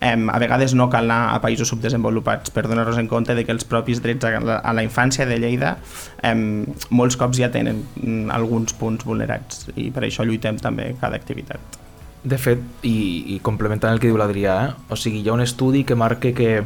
em, 0.00 0.28
a 0.30 0.38
vegades 0.38 0.74
no 0.74 0.88
cal 0.92 1.06
anar 1.06 1.34
a 1.34 1.40
països 1.42 1.70
subdesenvolupats. 1.72 2.52
Per 2.52 2.66
donar-nos 2.66 2.98
en 3.00 3.08
compte 3.08 3.34
de 3.34 3.44
que 3.44 3.54
els 3.54 3.64
propis 3.68 4.02
drets 4.04 4.24
a 4.24 4.40
la, 4.40 4.58
a 4.60 4.74
la 4.76 4.84
infància 4.84 5.26
de 5.26 5.38
Lleida 5.40 5.76
em, 6.22 6.55
molts 6.90 7.18
cops 7.20 7.40
ja 7.40 7.50
tenen 7.52 7.82
mm, 8.02 8.30
alguns 8.34 8.76
punts 8.78 9.06
vulnerats 9.06 9.66
i 9.76 9.90
per 9.94 10.06
això 10.06 10.26
lluitem 10.26 10.60
també 10.62 10.92
cada 11.00 11.18
activitat. 11.18 11.80
De 12.26 12.38
fet, 12.42 12.62
i, 12.82 13.36
i 13.36 13.38
complementant 13.46 13.94
el 13.94 14.00
que 14.02 14.08
diu 14.10 14.18
l'Adrià, 14.18 14.56
eh? 14.66 14.72
o 14.90 14.98
sigui, 14.98 15.20
hi 15.22 15.30
ha 15.30 15.36
un 15.36 15.44
estudi 15.44 15.84
que 15.86 15.94
marca 15.94 16.32
que 16.34 16.64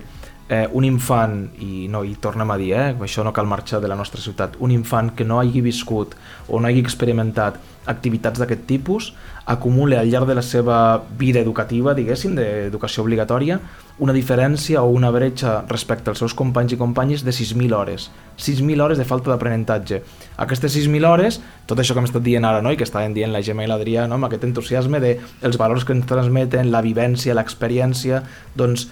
eh, 0.50 0.66
un 0.72 0.84
infant, 0.84 1.44
i, 1.62 1.86
no, 1.88 2.02
i 2.02 2.16
tornem 2.18 2.50
a 2.50 2.58
dir, 2.58 2.72
eh, 2.74 2.86
això 3.06 3.22
no 3.22 3.32
cal 3.32 3.46
marxar 3.46 3.78
de 3.80 3.88
la 3.88 3.96
nostra 3.96 4.20
ciutat, 4.20 4.58
un 4.58 4.74
infant 4.74 5.12
que 5.14 5.24
no 5.24 5.38
hagi 5.38 5.62
viscut 5.62 6.16
o 6.48 6.58
no 6.58 6.66
hagi 6.66 6.82
experimentat 6.82 7.60
activitats 7.90 8.42
d'aquest 8.42 8.66
tipus, 8.66 9.12
acumula 9.46 10.00
al 10.00 10.10
llarg 10.10 10.26
de 10.28 10.34
la 10.34 10.42
seva 10.42 11.02
vida 11.18 11.40
educativa, 11.40 11.94
diguéssim, 11.94 12.34
d'educació 12.34 13.04
obligatòria, 13.06 13.60
una 14.00 14.14
diferència 14.16 14.82
o 14.82 14.90
una 14.90 15.10
bretxa 15.14 15.60
respecte 15.68 16.10
als 16.10 16.20
seus 16.22 16.34
companys 16.34 16.74
i 16.74 16.78
companyes 16.80 17.24
de 17.24 17.30
6.000 17.30 17.74
hores. 17.76 18.08
6.000 18.38 18.82
hores 18.82 18.98
de 18.98 19.04
falta 19.04 19.30
d'aprenentatge. 19.30 20.00
Aquestes 20.36 20.76
6.000 20.76 21.06
hores, 21.06 21.40
tot 21.66 21.78
això 21.78 21.94
que 21.94 22.02
hem 22.02 22.08
estat 22.08 22.26
dient 22.26 22.46
ara, 22.48 22.62
no? 22.62 22.72
i 22.72 22.78
que 22.80 22.86
estaven 22.88 23.14
dient 23.14 23.32
la 23.32 23.42
Gemma 23.42 23.66
i 23.66 23.70
l'Adrià, 23.70 24.06
no? 24.08 24.18
amb 24.18 24.26
aquest 24.28 24.48
entusiasme 24.48 25.00
de 25.02 25.18
els 25.42 25.60
valors 25.60 25.86
que 25.86 25.94
ens 25.96 26.08
transmeten, 26.10 26.72
la 26.72 26.82
vivència, 26.84 27.36
l'experiència, 27.38 28.24
doncs 28.56 28.88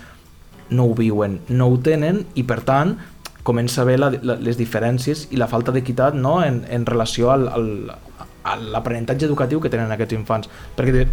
no 0.70 0.88
ho 0.88 0.94
viuen, 0.94 1.40
no 1.48 1.68
ho 1.68 1.78
tenen 1.82 2.24
i 2.34 2.44
per 2.48 2.60
tant 2.66 2.96
comença 3.48 3.80
a 3.80 3.86
haver 3.86 3.98
la, 4.00 4.10
la, 4.22 4.36
les 4.44 4.58
diferències 4.60 5.28
i 5.32 5.40
la 5.40 5.48
falta 5.48 5.72
d'equitat 5.72 6.16
no? 6.18 6.38
en, 6.44 6.64
en 6.68 6.84
relació 6.86 7.30
al, 7.32 7.48
al, 7.48 7.68
a 8.44 8.56
l'aprenentatge 8.60 9.28
educatiu 9.28 9.62
que 9.64 9.72
tenen 9.72 9.92
aquests 9.94 10.16
infants 10.18 10.50
perquè 10.76 10.94
de, 10.94 11.06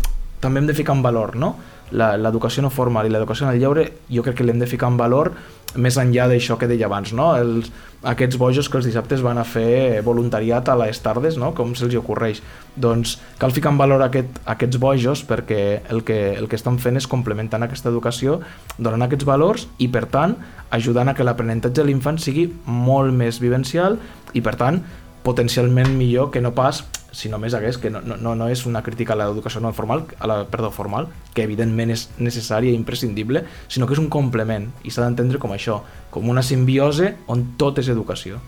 també 0.43 0.61
hem 0.61 0.67
de 0.67 0.75
ficar 0.77 0.97
en 0.97 1.03
valor 1.05 1.35
no? 1.39 1.55
l'educació 1.95 2.65
no 2.65 2.73
formal 2.73 3.07
i 3.07 3.13
l'educació 3.13 3.47
en 3.47 3.53
el 3.53 3.61
lleure 3.61 3.85
jo 4.09 4.25
crec 4.25 4.39
que 4.39 4.47
l'hem 4.47 4.59
de 4.59 4.67
ficar 4.67 4.89
en 4.91 4.97
valor 4.99 5.31
més 5.75 5.97
enllà 6.01 6.29
d'això 6.31 6.57
que 6.59 6.69
deia 6.71 6.87
abans, 6.89 7.13
no? 7.15 7.33
Els, 7.37 7.71
aquests 8.05 8.37
bojos 8.37 8.69
que 8.69 8.77
els 8.77 8.85
dissabtes 8.85 9.23
van 9.25 9.39
a 9.41 9.45
fer 9.47 10.01
voluntariat 10.05 10.69
a 10.69 10.75
les 10.77 10.99
tardes, 11.01 11.39
no? 11.41 11.51
com 11.57 11.73
se'ls 11.75 11.95
ocorreix. 11.97 12.41
Doncs 12.77 13.15
cal 13.41 13.53
ficar 13.55 13.73
en 13.73 13.79
valor 13.81 14.03
aquest, 14.05 14.37
aquests 14.45 14.79
bojos 14.81 15.23
perquè 15.25 15.61
el 15.89 16.03
que, 16.05 16.19
el 16.37 16.47
que 16.51 16.59
estan 16.59 16.77
fent 16.81 16.99
és 17.01 17.09
complementant 17.09 17.65
aquesta 17.65 17.89
educació, 17.89 18.39
donant 18.77 19.07
aquests 19.07 19.25
valors 19.25 19.65
i, 19.79 19.89
per 19.89 20.05
tant, 20.13 20.37
ajudant 20.75 21.09
a 21.09 21.15
que 21.17 21.25
l'aprenentatge 21.25 21.81
de 21.81 21.87
l'infant 21.89 22.21
sigui 22.21 22.51
molt 22.65 23.15
més 23.15 23.41
vivencial 23.41 23.97
i, 24.33 24.43
per 24.45 24.55
tant, 24.59 24.83
potencialment 25.25 25.91
millor 25.97 26.29
que 26.31 26.43
no 26.43 26.53
pas 26.55 26.85
si 27.15 27.29
només 27.31 27.53
hagués, 27.55 27.77
que 27.79 27.89
no, 27.89 28.01
no, 28.03 28.33
no 28.35 28.47
és 28.51 28.65
una 28.67 28.81
crítica 28.83 29.15
a 29.15 29.19
l'educació 29.21 29.61
no 29.63 29.71
formal, 29.73 30.03
a 30.19 30.27
la, 30.27 30.35
perdó, 30.51 30.67
formal, 30.75 31.07
que 31.33 31.45
evidentment 31.47 31.93
és 31.95 32.09
necessària 32.19 32.73
i 32.73 32.75
imprescindible, 32.75 33.45
sinó 33.71 33.87
que 33.87 33.95
és 33.95 34.01
un 34.03 34.09
complement 34.11 34.67
i 34.83 34.91
s'ha 34.91 35.05
d'entendre 35.05 35.39
com 35.39 35.55
això, 35.55 35.79
com 36.11 36.27
una 36.29 36.43
simbiose 36.43 37.13
on 37.31 37.47
tot 37.61 37.79
és 37.79 37.89
educació. 37.93 38.41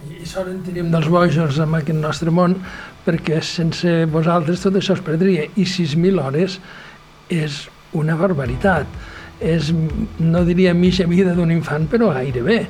I 0.00 0.26
sort 0.26 0.50
en 0.50 0.62
tenim 0.64 0.90
dels 0.90 1.06
bojos 1.12 1.60
en 1.60 1.74
aquest 1.76 2.00
nostre 2.00 2.34
món, 2.34 2.56
perquè 3.06 3.38
sense 3.44 4.06
vosaltres 4.10 4.64
tot 4.64 4.78
això 4.80 4.96
es 4.96 5.04
perdria. 5.04 5.46
I 5.54 5.66
6.000 5.68 6.24
hores 6.24 6.56
és 7.30 7.66
una 7.92 8.16
barbaritat. 8.18 8.88
És, 9.40 9.70
no 10.20 10.42
diria 10.44 10.72
mitja 10.76 11.06
vida 11.08 11.32
d'un 11.36 11.52
infant, 11.52 11.86
però 11.88 12.10
gairebé 12.16 12.64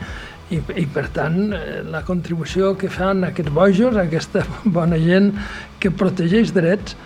i, 0.51 0.59
i 0.83 0.87
per 0.91 1.07
tant 1.15 1.53
eh, 1.55 1.81
la 1.87 2.03
contribució 2.07 2.75
que 2.79 2.91
fan 2.91 3.25
aquests 3.27 3.55
bojos, 3.55 3.99
aquesta 4.01 4.45
bona 4.79 4.99
gent 5.01 5.33
que 5.83 5.93
protegeix 5.95 6.55
drets, 6.57 6.97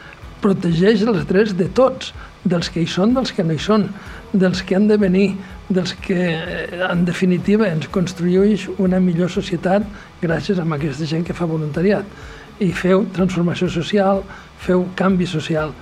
protegeix 0.44 1.04
els 1.08 1.24
drets 1.28 1.54
de 1.56 1.68
tots, 1.76 2.12
dels 2.44 2.68
que 2.68 2.82
hi 2.82 2.88
són, 2.90 3.14
dels 3.16 3.32
que 3.32 3.44
no 3.44 3.54
hi 3.56 3.60
són, 3.62 3.86
dels 4.32 4.60
que 4.66 4.76
han 4.76 4.88
de 4.90 4.98
venir, 5.00 5.30
dels 5.68 5.94
que 6.04 6.18
eh, 6.34 6.80
en 6.88 7.04
definitiva 7.08 7.68
ens 7.70 7.88
construeix 7.92 8.66
una 8.76 9.00
millor 9.00 9.32
societat 9.32 9.86
gràcies 10.22 10.60
a 10.60 10.66
aquesta 10.76 11.08
gent 11.08 11.24
que 11.24 11.36
fa 11.36 11.48
voluntariat. 11.48 12.04
I 12.60 12.70
feu 12.72 13.06
transformació 13.14 13.68
social, 13.72 14.22
feu 14.60 14.86
canvi 14.96 15.26
social. 15.26 15.72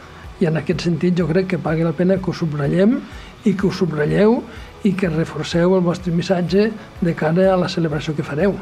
I 0.41 0.49
en 0.49 0.59
aquest 0.59 0.87
sentit 0.87 1.19
jo 1.19 1.27
crec 1.29 1.53
que 1.53 1.63
paga 1.63 1.85
la 1.85 1.95
pena 1.95 2.19
que 2.19 2.31
ho 2.31 2.35
subratllem 2.35 2.97
i 3.45 3.53
que 3.55 3.67
ho 3.67 3.73
subratlleu 3.75 4.41
i 4.85 4.93
que 4.99 5.11
reforceu 5.11 5.77
el 5.77 5.85
vostre 5.87 6.13
missatge 6.15 6.71
de 7.01 7.15
cara 7.15 7.53
a 7.53 7.59
la 7.61 7.69
celebració 7.71 8.17
que 8.17 8.27
fareu. 8.27 8.57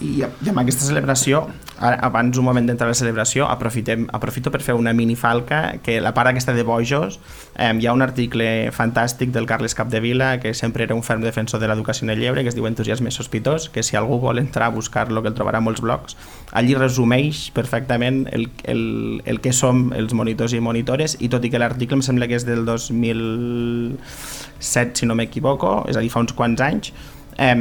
I, 0.00 0.22
i 0.22 0.50
amb 0.50 0.60
aquesta 0.60 0.84
celebració, 0.86 1.46
ara, 1.78 1.96
abans 2.06 2.38
un 2.38 2.44
moment 2.46 2.66
d'entrar 2.68 2.88
a 2.88 2.90
la 2.92 2.98
celebració, 2.98 3.46
aprofitem, 3.48 4.06
aprofito 4.16 4.50
per 4.52 4.60
fer 4.64 4.74
una 4.76 4.92
minifalca, 4.96 5.78
que 5.84 6.00
la 6.00 6.12
part 6.16 6.28
aquesta 6.30 6.52
de 6.56 6.62
bojos, 6.66 7.18
eh, 7.56 7.72
hi 7.72 7.86
ha 7.86 7.94
un 7.96 8.02
article 8.04 8.70
fantàstic 8.76 9.28
del 9.34 9.46
Carles 9.46 9.74
Capdevila, 9.74 10.40
que 10.40 10.54
sempre 10.54 10.84
era 10.84 10.94
un 10.94 11.02
ferm 11.06 11.22
defensor 11.24 11.60
de 11.60 11.68
l'educació 11.70 12.04
en 12.06 12.10
el 12.14 12.20
lleure, 12.20 12.42
que 12.42 12.50
es 12.52 12.58
diu 12.58 12.66
Entusiasme 12.68 13.10
sospitós, 13.10 13.68
que 13.72 13.82
si 13.82 13.96
algú 13.96 14.16
vol 14.20 14.38
entrar 14.42 14.66
a 14.68 14.74
buscar-lo, 14.74 15.22
que 15.22 15.30
el 15.32 15.38
trobarà 15.38 15.60
molts 15.64 15.80
blogs, 15.84 16.16
allí 16.52 16.74
resumeix 16.76 17.50
perfectament 17.56 18.26
el, 18.32 18.42
el, 18.64 18.82
el 19.24 19.40
que 19.40 19.52
som 19.56 19.92
els 19.96 20.12
monitors 20.14 20.52
i 20.52 20.60
monitores, 20.60 21.16
i 21.20 21.28
tot 21.32 21.44
i 21.44 21.50
que 21.50 21.58
l'article 21.62 21.96
em 22.00 22.04
sembla 22.04 22.28
que 22.28 22.36
és 22.36 22.44
del 22.46 22.64
2007, 22.68 24.96
si 25.00 25.06
no 25.06 25.14
m'equivoco, 25.16 25.84
és 25.88 25.96
a 25.96 26.00
dir, 26.04 26.10
fa 26.12 26.20
uns 26.24 26.32
quants 26.36 26.60
anys, 26.64 26.92
eh, 27.38 27.56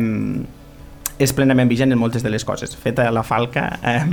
és 1.18 1.32
plenament 1.32 1.70
vigent 1.72 1.94
en 1.94 2.00
moltes 2.00 2.24
de 2.26 2.32
les 2.32 2.44
coses. 2.46 2.74
Feta 2.76 3.06
la 3.14 3.24
falca, 3.24 3.68
eh, 3.84 4.04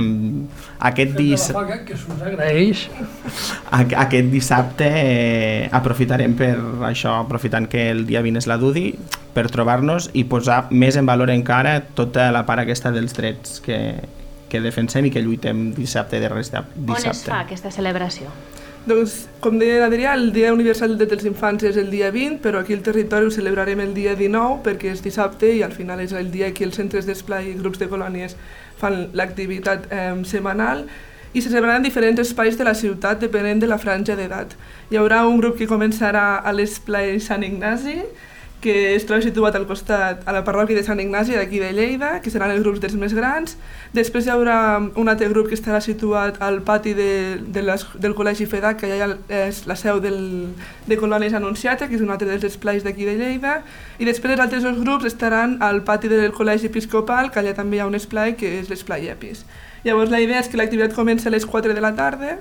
aquest, 0.89 1.15
dis... 1.17 1.49
la 1.51 1.59
falca, 1.59 1.79
que 1.87 1.97
s'us 1.99 2.21
agraeix. 2.23 2.85
aquest 3.73 4.31
dissabte 4.31 4.87
eh, 4.87 5.69
aprofitarem 5.71 6.37
per 6.39 6.53
això, 6.87 7.17
aprofitant 7.25 7.67
que 7.69 7.89
el 7.91 8.05
dia 8.07 8.23
20 8.23 8.43
és 8.43 8.49
la 8.49 8.57
Dudi, 8.61 8.87
per 9.33 9.49
trobar-nos 9.51 10.11
i 10.13 10.23
posar 10.29 10.67
més 10.71 10.95
en 10.99 11.09
valor 11.09 11.33
encara 11.33 11.79
tota 11.97 12.29
la 12.31 12.45
part 12.47 12.63
aquesta 12.63 12.93
dels 12.95 13.15
drets 13.17 13.59
que, 13.65 13.79
que 14.49 14.61
defensem 14.63 15.09
i 15.09 15.13
que 15.13 15.23
lluitem 15.25 15.71
dissabte 15.75 16.21
de 16.21 16.29
dissabte. 16.29 16.83
On 16.87 17.09
es 17.11 17.23
fa 17.27 17.41
aquesta 17.43 17.73
celebració? 17.73 18.31
Doncs, 18.83 19.29
com 19.39 19.55
deia 19.61 19.77
l'Adrià, 19.79 20.11
el 20.17 20.33
Dia 20.35 20.49
Universal 20.51 20.97
dels 20.99 21.23
Infants 21.23 21.63
és 21.63 21.77
el 21.79 21.87
dia 21.87 22.09
20, 22.11 22.41
però 22.43 22.59
aquí 22.59 22.75
al 22.75 22.81
territori 22.83 23.29
ho 23.29 23.31
celebrarem 23.31 23.79
el 23.79 23.93
dia 23.95 24.11
19 24.19 24.57
perquè 24.65 24.91
és 24.91 24.99
dissabte 25.05 25.47
i 25.55 25.61
al 25.63 25.71
final 25.71 26.01
és 26.03 26.11
el 26.11 26.27
dia 26.33 26.49
que 26.51 26.65
els 26.67 26.75
centres 26.75 27.07
d'esplai 27.07 27.47
i 27.47 27.55
grups 27.61 27.79
de 27.79 27.87
colònies 27.87 28.35
fan 28.81 29.05
l'activitat 29.15 29.87
eh, 29.87 30.11
setmanal 30.27 30.83
i 31.31 31.39
se 31.39 31.47
celebraran 31.47 31.79
en 31.79 31.87
diferents 31.87 32.19
espais 32.25 32.59
de 32.59 32.67
la 32.67 32.75
ciutat 32.75 33.23
depenent 33.23 33.63
de 33.63 33.71
la 33.71 33.79
franja 33.79 34.17
d'edat. 34.19 34.51
Hi 34.91 34.99
haurà 34.99 35.23
un 35.31 35.39
grup 35.39 35.55
que 35.61 35.69
començarà 35.71 36.41
a 36.43 36.51
l'esplai 36.51 37.21
Sant 37.23 37.47
Ignasi, 37.47 38.01
que 38.63 38.95
es 38.95 39.03
troba 39.03 39.21
situat 39.21 39.57
al 39.59 39.65
costat, 39.67 40.21
a 40.23 40.33
la 40.35 40.41
parròquia 40.47 40.77
de 40.77 40.83
Sant 40.87 41.01
Ignasi 41.03 41.35
d'aquí 41.35 41.59
de 41.59 41.73
Lleida, 41.75 42.13
que 42.23 42.31
seran 42.31 42.53
els 42.53 42.63
grups 42.63 42.79
dels 42.79 42.95
més 42.99 43.11
grans. 43.13 43.57
Després 43.93 44.25
hi 44.25 44.31
haurà 44.31 44.55
un 44.79 45.11
altre 45.11 45.27
grup 45.33 45.49
que 45.51 45.57
estarà 45.59 45.81
situat 45.83 46.39
al 46.41 46.61
pati 46.63 46.95
de, 46.95 47.09
de 47.43 47.63
les, 47.67 47.83
del 47.99 48.15
Col·legi 48.15 48.47
FEDAC, 48.47 48.79
que 48.79 48.91
allà 48.95 49.09
és 49.43 49.65
la 49.67 49.75
seu 49.79 49.99
del, 50.03 50.21
de 50.87 50.97
Colònies 50.97 51.35
Anunciata, 51.35 51.89
que 51.91 51.99
és 51.99 52.05
un 52.05 52.13
altre 52.15 52.29
dels 52.31 52.47
esplais 52.47 52.87
d'aquí 52.87 53.05
de 53.09 53.17
Lleida. 53.19 53.59
I 53.99 54.07
després 54.07 54.37
els 54.37 54.45
altres 54.47 54.63
dos 54.63 54.79
grups 54.79 55.11
estaran 55.11 55.59
al 55.59 55.83
pati 55.83 56.07
del 56.07 56.31
Col·legi 56.31 56.71
Episcopal, 56.71 57.29
que 57.29 57.43
allà 57.43 57.53
també 57.57 57.77
hi 57.77 57.83
ha 57.83 57.89
un 57.91 57.99
esplai, 57.99 58.37
que 58.39 58.55
és 58.61 58.71
l'esplai 58.71 59.11
Epis. 59.11 59.43
Llavors 59.83 60.13
la 60.13 60.23
idea 60.23 60.39
és 60.39 60.47
que 60.47 60.55
l'activitat 60.55 60.95
comença 60.95 61.27
a 61.27 61.33
les 61.35 61.43
4 61.45 61.75
de 61.75 61.83
la 61.83 61.91
tarda 61.97 62.37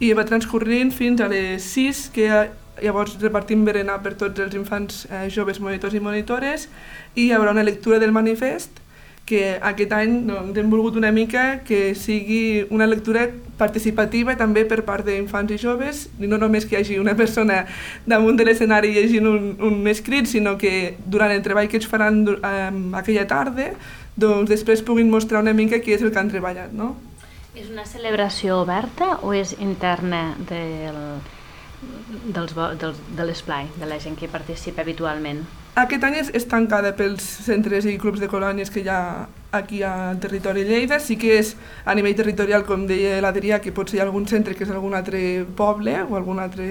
i 0.00 0.14
va 0.16 0.24
transcorrint 0.24 0.92
fins 0.94 1.20
a 1.20 1.28
les 1.28 1.64
6, 1.74 2.08
que 2.14 2.30
Llavors 2.82 3.16
repartim 3.22 3.64
berenar 3.66 4.00
per 4.04 4.14
tots 4.20 4.40
els 4.44 4.54
infants 4.58 5.06
eh, 5.10 5.26
joves 5.32 5.60
monitors 5.60 5.94
i 5.94 6.02
monitores 6.02 6.68
i 7.14 7.28
hi 7.28 7.32
haurà 7.32 7.54
una 7.56 7.66
lectura 7.66 7.98
del 7.98 8.12
manifest 8.12 8.82
que 9.28 9.58
aquest 9.60 9.92
any 9.92 10.14
doncs, 10.24 10.56
hem 10.56 10.70
volgut 10.72 10.96
una 10.96 11.10
mica 11.12 11.60
que 11.68 11.92
sigui 11.98 12.64
una 12.72 12.86
lectura 12.88 13.26
participativa 13.60 14.38
també 14.40 14.64
per 14.64 14.80
part 14.88 15.04
d'infants 15.04 15.52
i 15.52 15.58
joves, 15.60 16.06
i 16.16 16.30
no 16.30 16.38
només 16.40 16.64
que 16.64 16.76
hi 16.76 16.80
hagi 16.80 16.96
una 17.02 17.12
persona 17.18 17.60
damunt 18.08 18.40
de 18.40 18.46
l'escenari 18.48 18.94
llegint 18.96 19.28
un, 19.28 19.50
un 19.68 19.92
escrit, 19.92 20.30
sinó 20.30 20.56
que 20.56 20.96
durant 21.04 21.34
el 21.34 21.44
treball 21.44 21.68
que 21.68 21.76
ells 21.76 21.90
faran 21.90 22.22
eh, 22.38 22.70
aquella 23.02 23.26
tarda, 23.28 23.74
doncs 24.16 24.48
després 24.48 24.82
puguin 24.82 25.12
mostrar 25.12 25.44
una 25.44 25.52
mica 25.52 25.82
què 25.84 25.98
és 25.98 26.06
el 26.06 26.14
que 26.14 26.22
han 26.22 26.32
treballat. 26.32 26.72
No? 26.72 26.94
És 27.58 27.68
una 27.68 27.84
celebració 27.84 28.62
oberta 28.62 29.18
o 29.26 29.34
és 29.36 29.52
interna 29.60 30.30
del, 30.48 30.96
dels, 32.34 32.54
dels, 32.80 33.00
de 33.16 33.24
l'esplai, 33.24 33.68
de 33.78 33.86
la 33.86 33.98
gent 34.02 34.18
que 34.18 34.28
participa 34.30 34.82
habitualment? 34.82 35.44
Aquest 35.78 36.02
any 36.02 36.16
és, 36.18 36.30
és 36.34 36.46
tancada 36.50 36.90
pels 36.98 37.22
centres 37.46 37.86
i 37.86 37.98
clubs 38.02 38.18
de 38.18 38.26
colònies 38.30 38.72
que 38.74 38.82
ja 38.82 39.28
aquí 39.54 39.82
al 39.86 40.18
territori 40.18 40.64
Lleida. 40.66 40.98
Sí 40.98 41.16
que 41.20 41.36
és 41.38 41.54
a 41.86 41.94
nivell 41.94 42.16
territorial, 42.18 42.64
com 42.66 42.86
deia 42.88 43.20
l'Adrià, 43.22 43.60
que 43.62 43.74
pot 43.74 43.90
ser 43.90 44.02
algun 44.02 44.26
centre 44.26 44.56
que 44.58 44.66
és 44.66 44.72
algun 44.74 44.96
altre 44.98 45.20
poble 45.56 45.94
o 46.02 46.16
alguna 46.18 46.48
altra 46.48 46.66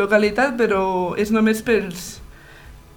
localitat, 0.00 0.56
però 0.58 0.82
és 1.14 1.30
només 1.30 1.62
pels, 1.62 2.18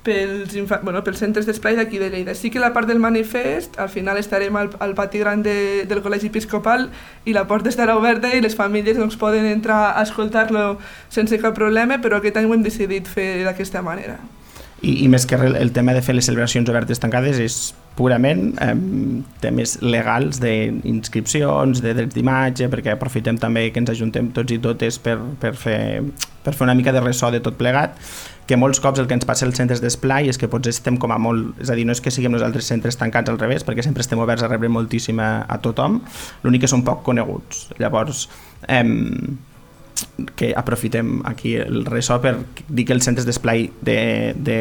pels, 0.03 0.53
bueno, 0.83 1.01
pels 1.03 1.21
centres 1.23 1.47
d'esplai 1.47 1.77
d'aquí 1.79 1.97
de 1.99 2.09
Lleida. 2.11 2.35
Sí 2.35 2.51
que 2.51 2.59
la 2.59 2.73
part 2.75 2.87
del 2.87 2.99
manifest, 2.99 3.79
al 3.79 3.89
final 3.89 4.19
estarem 4.19 4.55
al, 4.59 4.69
al 4.83 4.93
pati 4.95 5.23
gran 5.23 5.43
de, 5.43 5.85
del 5.89 6.03
Col·legi 6.03 6.29
Episcopal 6.29 6.89
i 7.25 7.33
la 7.33 7.47
porta 7.47 7.71
estarà 7.71 7.97
oberta 7.97 8.33
i 8.35 8.43
les 8.43 8.55
famílies 8.59 8.99
doncs, 8.99 9.17
poden 9.17 9.47
entrar 9.49 9.93
a 9.95 10.03
escoltar-lo 10.03 10.77
sense 11.09 11.39
cap 11.39 11.55
problema, 11.55 12.01
però 12.03 12.19
aquest 12.19 12.37
any 12.37 12.49
ho 12.49 12.55
hem 12.55 12.63
decidit 12.67 13.07
fer 13.07 13.43
d'aquesta 13.47 13.81
manera. 13.81 14.19
I, 14.83 15.05
I 15.05 15.07
més 15.07 15.23
que 15.23 15.37
el, 15.39 15.71
tema 15.71 15.93
de 15.95 16.01
fer 16.03 16.11
les 16.17 16.27
celebracions 16.27 16.67
obertes 16.67 16.99
tancades 16.99 17.39
és 17.39 17.57
purament 17.95 18.49
eh, 18.59 18.73
temes 19.39 19.77
legals 19.85 20.41
d'inscripcions, 20.43 21.79
de 21.79 21.93
drets 21.95 22.17
d'imatge, 22.17 22.67
perquè 22.67 22.97
aprofitem 22.97 23.39
també 23.39 23.69
que 23.71 23.79
ens 23.79 23.93
ajuntem 23.93 24.33
tots 24.35 24.51
i 24.51 24.59
totes 24.59 24.99
per, 24.99 25.15
per, 25.39 25.53
fer, 25.55 25.79
per 26.43 26.55
fer 26.57 26.67
una 26.67 26.75
mica 26.75 26.91
de 26.91 27.03
ressò 27.05 27.31
de 27.31 27.39
tot 27.45 27.55
plegat 27.55 27.95
que 28.47 28.57
molts 28.59 28.81
cops 28.83 28.99
el 28.99 29.07
que 29.07 29.15
ens 29.17 29.27
passa 29.27 29.45
als 29.47 29.59
centres 29.59 29.81
d'esplai 29.83 30.27
és 30.31 30.39
que 30.39 30.49
potser 30.51 30.73
estem 30.75 30.97
com 30.99 31.13
a 31.13 31.19
molt... 31.21 31.53
És 31.63 31.71
a 31.71 31.77
dir, 31.77 31.85
no 31.87 31.95
és 31.95 32.01
que 32.03 32.11
siguem 32.11 32.33
nosaltres 32.35 32.67
centres 32.69 32.99
tancats 32.99 33.31
al 33.31 33.39
revés, 33.39 33.65
perquè 33.67 33.85
sempre 33.85 34.03
estem 34.05 34.21
oberts 34.23 34.43
a 34.43 34.51
rebre 34.51 34.71
moltíssim 34.71 35.21
a, 35.23 35.31
a 35.47 35.59
tothom, 35.63 36.01
l'únic 36.43 36.65
que 36.65 36.71
són 36.71 36.83
poc 36.87 37.03
coneguts. 37.07 37.69
Llavors, 37.79 38.27
eh, 38.67 38.83
que 40.35 40.53
aprofitem 40.57 41.21
aquí 41.25 41.55
el 41.61 41.85
ressò 41.85 42.19
per 42.21 42.35
dir 42.67 42.85
que 42.87 42.95
els 42.95 43.05
centres 43.05 43.27
d'esplai 43.27 43.69
de, 43.81 43.97
de 44.35 44.59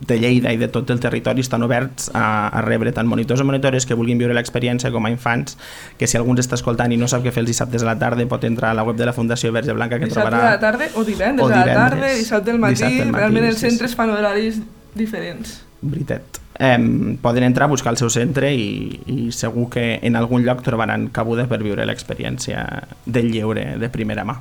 de 0.00 0.18
Lleida 0.18 0.52
i 0.52 0.56
de 0.56 0.68
tot 0.72 0.90
el 0.90 1.00
territori 1.00 1.44
estan 1.44 1.62
oberts 1.62 2.08
a, 2.14 2.48
a 2.48 2.62
rebre 2.64 2.92
tant 2.96 3.08
monitors 3.08 3.42
o 3.42 3.46
monitores 3.46 3.86
que 3.86 3.96
vulguin 3.98 4.18
viure 4.20 4.34
l'experiència 4.36 4.90
com 4.92 5.06
a 5.06 5.12
infants, 5.12 5.58
que 6.00 6.08
si 6.08 6.16
algú 6.18 6.32
ens 6.34 6.44
està 6.46 6.56
escoltant 6.56 6.92
i 6.92 6.98
no 7.00 7.08
sap 7.10 7.24
què 7.24 7.32
fer 7.34 7.44
els 7.44 7.52
dissabtes 7.52 7.84
a 7.84 7.90
la 7.90 7.96
tarda 8.00 8.24
pot 8.30 8.44
entrar 8.48 8.72
a 8.72 8.78
la 8.78 8.84
web 8.86 8.96
de 8.96 9.08
la 9.08 9.14
Fundació 9.16 9.52
Verge 9.52 9.76
Blanca 9.76 10.00
que 10.00 10.08
dissabte 10.08 10.32
trobarà... 10.32 10.48
a 10.48 10.56
la 10.56 10.60
tarda 10.62 10.90
o 10.94 11.04
divendres, 11.04 11.44
o 11.44 11.48
divendres 11.52 11.76
a 11.76 11.80
la 11.80 11.88
tarda, 11.90 12.12
dissabte 12.16 12.54
al 12.54 12.62
matí, 12.62 12.78
dissabte 12.78 13.02
al 13.02 13.10
matí 13.12 13.20
realment 13.20 13.48
els 13.50 13.64
centres 13.66 13.96
fan 13.96 14.14
horaris 14.14 14.62
diferents. 14.96 15.58
Veritat. 15.80 16.40
Eh, 16.60 16.78
poden 17.22 17.44
entrar 17.44 17.68
a 17.68 17.72
buscar 17.72 17.92
el 17.94 18.00
seu 18.00 18.10
centre 18.12 18.50
i, 18.52 19.00
i 19.08 19.18
segur 19.32 19.68
que 19.72 19.84
en 20.04 20.16
algun 20.16 20.44
lloc 20.44 20.64
trobaran 20.64 21.08
cabuda 21.12 21.46
per 21.48 21.60
viure 21.62 21.86
l'experiència 21.88 22.64
del 23.06 23.30
lleure 23.32 23.74
de 23.80 23.92
primera 23.92 24.26
mà. 24.28 24.40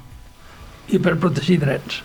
I 0.89 0.99
per 1.03 1.15
protegir 1.21 1.59
drets 1.61 2.01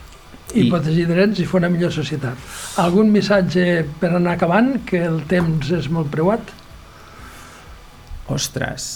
i, 0.54 0.66
I 0.66 0.70
protegir 0.72 1.06
drets 1.10 1.40
i 1.42 1.46
fer 1.50 1.60
una 1.60 1.70
millor 1.72 1.92
societat. 1.94 2.38
Algun 2.82 3.10
missatge 3.14 3.82
per 4.00 4.14
anar 4.14 4.36
acabant, 4.38 4.76
que 4.86 5.02
el 5.06 5.22
temps 5.30 5.72
és 5.74 5.90
molt 5.92 6.12
preuat? 6.14 6.54
Ostres, 8.32 8.86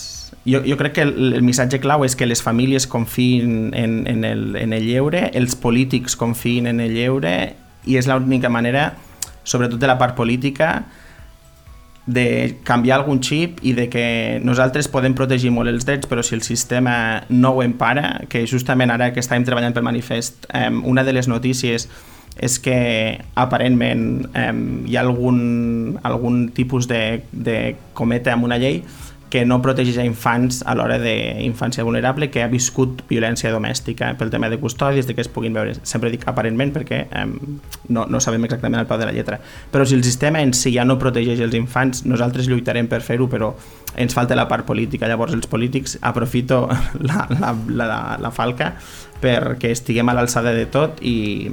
jo, 0.48 0.62
jo 0.64 0.76
crec 0.80 0.94
que 0.96 1.04
el, 1.04 1.34
el 1.36 1.44
missatge 1.44 1.80
clau 1.82 2.04
és 2.06 2.16
que 2.16 2.28
les 2.28 2.40
famílies 2.44 2.86
confien 2.88 3.74
en, 3.76 4.00
en, 4.08 4.24
el, 4.24 4.54
en 4.56 4.72
el 4.72 4.86
lleure, 4.88 5.26
els 5.36 5.58
polítics 5.58 6.16
confien 6.16 6.70
en 6.70 6.80
el 6.80 6.94
lleure 6.96 7.34
i 7.88 7.98
és 8.00 8.08
l'única 8.08 8.48
manera, 8.52 8.92
sobretot 9.44 9.80
de 9.80 9.90
la 9.90 9.98
part 10.00 10.16
política, 10.16 10.86
de 12.08 12.56
canviar 12.64 13.02
algun 13.02 13.20
xip 13.20 13.60
i 13.62 13.74
de 13.76 13.86
que 13.92 14.40
nosaltres 14.40 14.88
podem 14.88 15.14
protegir 15.14 15.52
molt 15.52 15.68
els 15.68 15.84
drets, 15.84 16.08
però 16.08 16.24
si 16.24 16.34
el 16.34 16.42
sistema 16.42 17.24
no 17.28 17.52
ho 17.52 17.62
empara, 17.62 18.24
que 18.32 18.46
justament 18.48 18.90
ara 18.90 19.12
que 19.12 19.20
estàvem 19.20 19.44
treballant 19.44 19.76
pel 19.76 19.84
manifest, 19.84 20.48
eh, 20.48 20.70
una 20.72 21.04
de 21.04 21.12
les 21.12 21.28
notícies 21.28 21.88
és 22.38 22.56
que 22.62 22.78
aparentment 23.36 24.28
eh, 24.32 24.52
hi 24.88 24.96
ha 24.96 25.04
algun, 25.04 25.98
algun 26.06 26.46
tipus 26.56 26.88
de, 26.88 27.20
de 27.32 27.58
cometa 27.98 28.32
amb 28.32 28.48
una 28.48 28.58
llei 28.62 28.80
que 29.30 29.44
no 29.44 29.60
protegeix 29.62 29.98
a 30.00 30.04
infants 30.08 30.62
a 30.66 30.74
l'hora 30.78 30.96
d'infància 31.00 31.84
vulnerable 31.84 32.30
que 32.32 32.42
ha 32.42 32.48
viscut 32.48 33.02
violència 33.10 33.52
domèstica 33.52 34.10
pel 34.18 34.30
tema 34.32 34.48
de 34.48 34.58
custòdies, 34.60 35.06
de 35.06 35.14
que 35.14 35.24
es 35.24 35.28
puguin 35.28 35.56
veure, 35.56 35.74
sempre 35.82 36.10
dic 36.12 36.24
aparentment 36.30 36.72
perquè 36.74 37.00
eh, 37.06 37.24
no, 37.92 38.06
no 38.08 38.20
sabem 38.24 38.46
exactament 38.48 38.80
el 38.80 38.88
peu 38.88 39.00
de 39.00 39.08
la 39.08 39.14
lletra, 39.16 39.40
però 39.72 39.84
si 39.84 39.98
el 39.98 40.04
sistema 40.04 40.40
en 40.42 40.54
si 40.56 40.72
ja 40.74 40.86
no 40.88 40.98
protegeix 41.00 41.42
els 41.44 41.56
infants, 41.58 42.04
nosaltres 42.08 42.48
lluitarem 42.48 42.88
per 42.88 43.02
fer-ho, 43.04 43.28
però 43.28 43.52
ens 43.98 44.14
falta 44.14 44.36
la 44.38 44.48
part 44.48 44.66
política, 44.68 45.08
llavors 45.08 45.34
els 45.36 45.48
polítics 45.50 45.98
aprofito 46.00 46.64
la, 47.08 47.26
la, 47.38 47.52
la, 47.68 48.00
la 48.20 48.32
falca 48.32 48.74
perquè 49.18 49.72
estiguem 49.74 50.08
a 50.08 50.14
l'alçada 50.14 50.52
de 50.54 50.68
tot 50.70 51.02
i, 51.02 51.50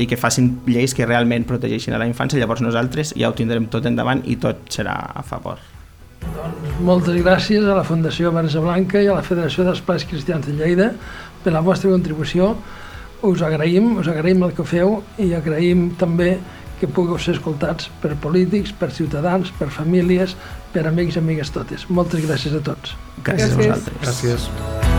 i 0.00 0.08
que 0.08 0.16
facin 0.16 0.54
lleis 0.66 0.96
que 0.96 1.06
realment 1.06 1.46
protegeixin 1.48 1.94
a 1.94 2.00
la 2.00 2.08
infància, 2.08 2.40
llavors 2.40 2.64
nosaltres 2.64 3.14
ja 3.18 3.28
ho 3.28 3.36
tindrem 3.36 3.68
tot 3.70 3.86
endavant 3.86 4.24
i 4.24 4.40
tot 4.40 4.64
serà 4.72 4.96
a 5.12 5.22
favor. 5.26 5.60
Moltes 6.82 7.14
gràcies 7.22 7.62
a 7.62 7.76
la 7.76 7.84
Fundació 7.86 8.32
Verge 8.34 8.58
Blanca 8.58 8.98
i 8.98 9.06
a 9.06 9.14
la 9.14 9.22
Federació 9.22 9.62
d'Esplais 9.68 10.02
Cristians 10.10 10.48
de 10.48 10.56
Lleida 10.56 10.88
per 11.44 11.52
la 11.54 11.62
vostra 11.62 11.92
contribució. 11.92 12.56
Us 13.22 13.44
agraïm, 13.46 14.00
us 14.02 14.10
agraïm 14.10 14.42
el 14.42 14.54
que 14.56 14.66
feu 14.66 14.96
i 15.22 15.30
agraïm 15.38 15.92
també 16.00 16.32
que 16.80 16.90
pugueu 16.90 17.20
ser 17.22 17.36
escoltats 17.36 17.86
per 18.02 18.16
polítics, 18.18 18.74
per 18.74 18.90
ciutadans, 18.90 19.52
per 19.60 19.70
famílies, 19.70 20.34
per 20.74 20.88
amics 20.90 21.20
i 21.20 21.22
amigues 21.22 21.54
totes. 21.54 21.86
Moltes 21.86 22.26
gràcies 22.26 22.58
a 22.58 22.64
tots. 22.66 22.96
Gràcies, 23.22 23.54
gràcies. 23.54 23.54
a 23.54 23.62
vosaltres. 23.62 24.02
Gràcies. 24.02 24.91